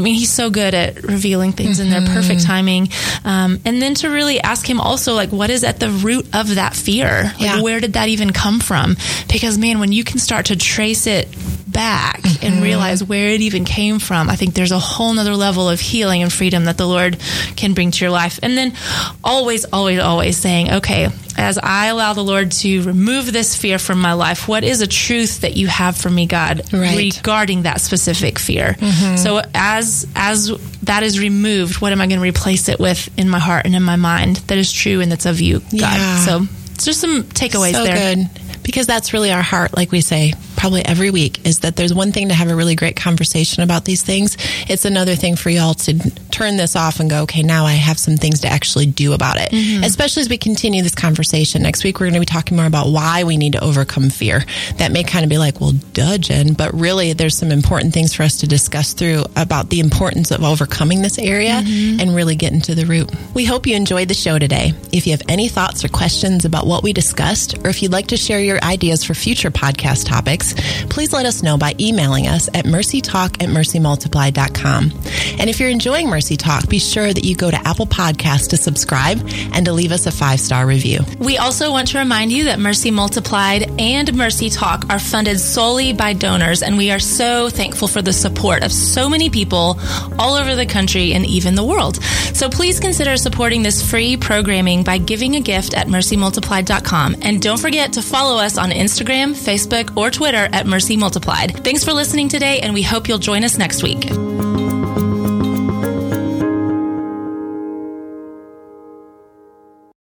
I 0.00 0.02
mean, 0.02 0.14
he's 0.14 0.32
so 0.32 0.48
good 0.48 0.72
at 0.72 1.02
revealing 1.02 1.52
things 1.52 1.78
mm-hmm. 1.78 1.92
in 1.92 2.04
their 2.04 2.14
perfect 2.14 2.42
timing. 2.42 2.88
Um, 3.22 3.60
and 3.66 3.82
then 3.82 3.94
to 3.96 4.08
really 4.08 4.40
ask 4.40 4.68
him 4.68 4.80
also, 4.80 5.12
like, 5.12 5.30
what 5.30 5.50
is 5.50 5.62
at 5.62 5.78
the 5.78 5.90
root 5.90 6.26
of 6.34 6.54
that 6.54 6.74
fear? 6.74 7.24
Like, 7.24 7.40
yeah. 7.40 7.60
where 7.60 7.80
did 7.80 7.92
that 7.92 8.08
even 8.08 8.32
come 8.32 8.60
from? 8.60 8.96
Because, 9.30 9.58
man, 9.58 9.78
when 9.78 9.92
you 9.92 10.02
can 10.02 10.18
start 10.18 10.46
to 10.46 10.56
trace 10.56 11.06
it 11.06 11.28
back 11.70 12.20
mm-hmm. 12.20 12.46
and 12.46 12.62
realize 12.62 13.02
where 13.02 13.28
it 13.28 13.40
even 13.40 13.64
came 13.64 13.98
from, 13.98 14.28
I 14.28 14.36
think 14.36 14.54
there's 14.54 14.72
a 14.72 14.78
whole 14.78 15.12
nother 15.12 15.36
level 15.36 15.68
of 15.68 15.80
healing 15.80 16.22
and 16.22 16.32
freedom 16.32 16.64
that 16.64 16.76
the 16.76 16.86
Lord 16.86 17.18
can 17.56 17.74
bring 17.74 17.90
to 17.90 18.04
your 18.04 18.10
life. 18.10 18.38
And 18.42 18.56
then 18.56 18.74
always, 19.22 19.64
always, 19.66 19.98
always 19.98 20.36
saying, 20.36 20.72
okay, 20.74 21.08
as 21.36 21.58
I 21.58 21.86
allow 21.86 22.12
the 22.12 22.24
Lord 22.24 22.52
to 22.52 22.82
remove 22.82 23.32
this 23.32 23.56
fear 23.56 23.78
from 23.78 24.00
my 24.00 24.12
life, 24.12 24.48
what 24.48 24.64
is 24.64 24.80
a 24.80 24.86
truth 24.86 25.40
that 25.40 25.56
you 25.56 25.66
have 25.68 25.96
for 25.96 26.10
me, 26.10 26.26
God, 26.26 26.72
right. 26.72 27.16
regarding 27.16 27.62
that 27.62 27.80
specific 27.80 28.38
fear? 28.38 28.76
Mm-hmm. 28.78 29.16
So 29.16 29.42
as 29.54 30.06
as 30.14 30.50
that 30.82 31.02
is 31.02 31.18
removed, 31.18 31.80
what 31.80 31.92
am 31.92 32.00
I 32.00 32.06
going 32.06 32.18
to 32.18 32.24
replace 32.24 32.68
it 32.68 32.78
with 32.78 33.08
in 33.18 33.28
my 33.28 33.38
heart 33.38 33.64
and 33.64 33.74
in 33.74 33.82
my 33.82 33.96
mind 33.96 34.36
that 34.48 34.58
is 34.58 34.72
true 34.72 35.00
and 35.00 35.10
that's 35.10 35.26
of 35.26 35.40
you, 35.40 35.60
God? 35.60 35.80
Yeah. 35.80 36.16
So 36.18 36.46
it's 36.74 36.84
just 36.84 37.00
some 37.00 37.22
takeaways 37.24 37.72
so 37.72 37.84
there. 37.84 38.16
Good. 38.16 38.30
Because 38.62 38.86
that's 38.86 39.12
really 39.12 39.32
our 39.32 39.42
heart, 39.42 39.74
like 39.74 39.90
we 39.90 40.02
say 40.02 40.34
probably 40.60 40.84
every 40.84 41.10
week, 41.10 41.46
is 41.46 41.60
that 41.60 41.74
there's 41.74 41.94
one 41.94 42.12
thing 42.12 42.28
to 42.28 42.34
have 42.34 42.50
a 42.50 42.54
really 42.54 42.74
great 42.74 42.94
conversation 42.94 43.62
about 43.62 43.86
these 43.86 44.02
things. 44.02 44.36
It's 44.68 44.84
another 44.84 45.16
thing 45.16 45.34
for 45.34 45.48
y'all 45.48 45.72
to 45.72 46.10
turn 46.30 46.58
this 46.58 46.76
off 46.76 47.00
and 47.00 47.08
go, 47.08 47.22
okay, 47.22 47.42
now 47.42 47.64
I 47.64 47.72
have 47.72 47.98
some 47.98 48.18
things 48.18 48.40
to 48.40 48.48
actually 48.48 48.84
do 48.84 49.14
about 49.14 49.38
it. 49.38 49.52
Mm-hmm. 49.52 49.84
Especially 49.84 50.20
as 50.20 50.28
we 50.28 50.36
continue 50.36 50.82
this 50.82 50.94
conversation. 50.94 51.62
Next 51.62 51.82
week, 51.82 51.98
we're 51.98 52.06
going 52.06 52.14
to 52.14 52.20
be 52.20 52.26
talking 52.26 52.58
more 52.58 52.66
about 52.66 52.88
why 52.88 53.24
we 53.24 53.38
need 53.38 53.54
to 53.54 53.64
overcome 53.64 54.10
fear. 54.10 54.44
That 54.76 54.92
may 54.92 55.02
kind 55.02 55.24
of 55.24 55.30
be 55.30 55.38
like, 55.38 55.62
well, 55.62 55.72
duh, 55.94 56.18
Jen, 56.18 56.52
but 56.52 56.74
really 56.74 57.14
there's 57.14 57.38
some 57.38 57.50
important 57.50 57.94
things 57.94 58.12
for 58.12 58.22
us 58.22 58.36
to 58.40 58.46
discuss 58.46 58.92
through 58.92 59.24
about 59.36 59.70
the 59.70 59.80
importance 59.80 60.30
of 60.30 60.44
overcoming 60.44 61.00
this 61.00 61.18
area 61.18 61.62
mm-hmm. 61.64 62.00
and 62.00 62.14
really 62.14 62.36
getting 62.36 62.60
to 62.60 62.74
the 62.74 62.84
root. 62.84 63.10
We 63.32 63.46
hope 63.46 63.66
you 63.66 63.76
enjoyed 63.76 64.08
the 64.08 64.14
show 64.14 64.38
today. 64.38 64.74
If 64.92 65.06
you 65.06 65.12
have 65.12 65.22
any 65.26 65.48
thoughts 65.48 65.86
or 65.86 65.88
questions 65.88 66.44
about 66.44 66.66
what 66.66 66.82
we 66.82 66.92
discussed, 66.92 67.56
or 67.64 67.68
if 67.68 67.82
you'd 67.82 67.92
like 67.92 68.08
to 68.08 68.18
share 68.18 68.40
your 68.40 68.62
ideas 68.62 69.04
for 69.04 69.14
future 69.14 69.50
podcast 69.50 70.06
topics, 70.06 70.49
please 70.88 71.12
let 71.12 71.26
us 71.26 71.42
know 71.42 71.56
by 71.56 71.74
emailing 71.78 72.26
us 72.26 72.48
at 72.54 72.64
mercytalk 72.64 73.42
at 73.42 73.48
mercymultiplied.com. 73.48 74.90
And 75.38 75.50
if 75.50 75.60
you're 75.60 75.70
enjoying 75.70 76.08
Mercy 76.08 76.36
Talk, 76.36 76.68
be 76.68 76.78
sure 76.78 77.12
that 77.12 77.24
you 77.24 77.34
go 77.34 77.50
to 77.50 77.68
Apple 77.68 77.86
Podcasts 77.86 78.48
to 78.50 78.56
subscribe 78.56 79.18
and 79.52 79.64
to 79.66 79.72
leave 79.72 79.92
us 79.92 80.06
a 80.06 80.12
five 80.12 80.40
star 80.40 80.66
review. 80.66 81.00
We 81.18 81.38
also 81.38 81.70
want 81.70 81.88
to 81.88 81.98
remind 81.98 82.32
you 82.32 82.44
that 82.44 82.58
Mercy 82.58 82.90
Multiplied 82.90 83.80
and 83.80 84.12
Mercy 84.14 84.50
Talk 84.50 84.84
are 84.90 84.98
funded 84.98 85.40
solely 85.40 85.92
by 85.92 86.12
donors, 86.12 86.62
and 86.62 86.76
we 86.76 86.90
are 86.90 86.98
so 86.98 87.48
thankful 87.48 87.88
for 87.88 88.02
the 88.02 88.12
support 88.12 88.62
of 88.62 88.72
so 88.72 89.08
many 89.08 89.30
people 89.30 89.78
all 90.18 90.34
over 90.34 90.54
the 90.54 90.66
country 90.66 91.12
and 91.12 91.26
even 91.26 91.54
the 91.54 91.64
world. 91.64 92.02
So 92.34 92.48
please 92.48 92.80
consider 92.80 93.16
supporting 93.16 93.62
this 93.62 93.88
free 93.88 94.16
programming 94.16 94.84
by 94.84 94.98
giving 94.98 95.36
a 95.36 95.40
gift 95.40 95.74
at 95.74 95.86
mercymultiplied.com. 95.86 97.16
And 97.22 97.42
don't 97.42 97.60
forget 97.60 97.94
to 97.94 98.02
follow 98.02 98.38
us 98.38 98.58
on 98.58 98.70
Instagram, 98.70 99.32
Facebook, 99.32 99.96
or 99.96 100.10
Twitter 100.10 100.39
at 100.52 100.66
Mercy 100.66 100.96
Multiplied. 100.96 101.64
Thanks 101.64 101.84
for 101.84 101.92
listening 101.92 102.28
today, 102.28 102.60
and 102.60 102.74
we 102.74 102.82
hope 102.82 103.08
you'll 103.08 103.18
join 103.18 103.44
us 103.44 103.58
next 103.58 103.82
week. 103.82 104.29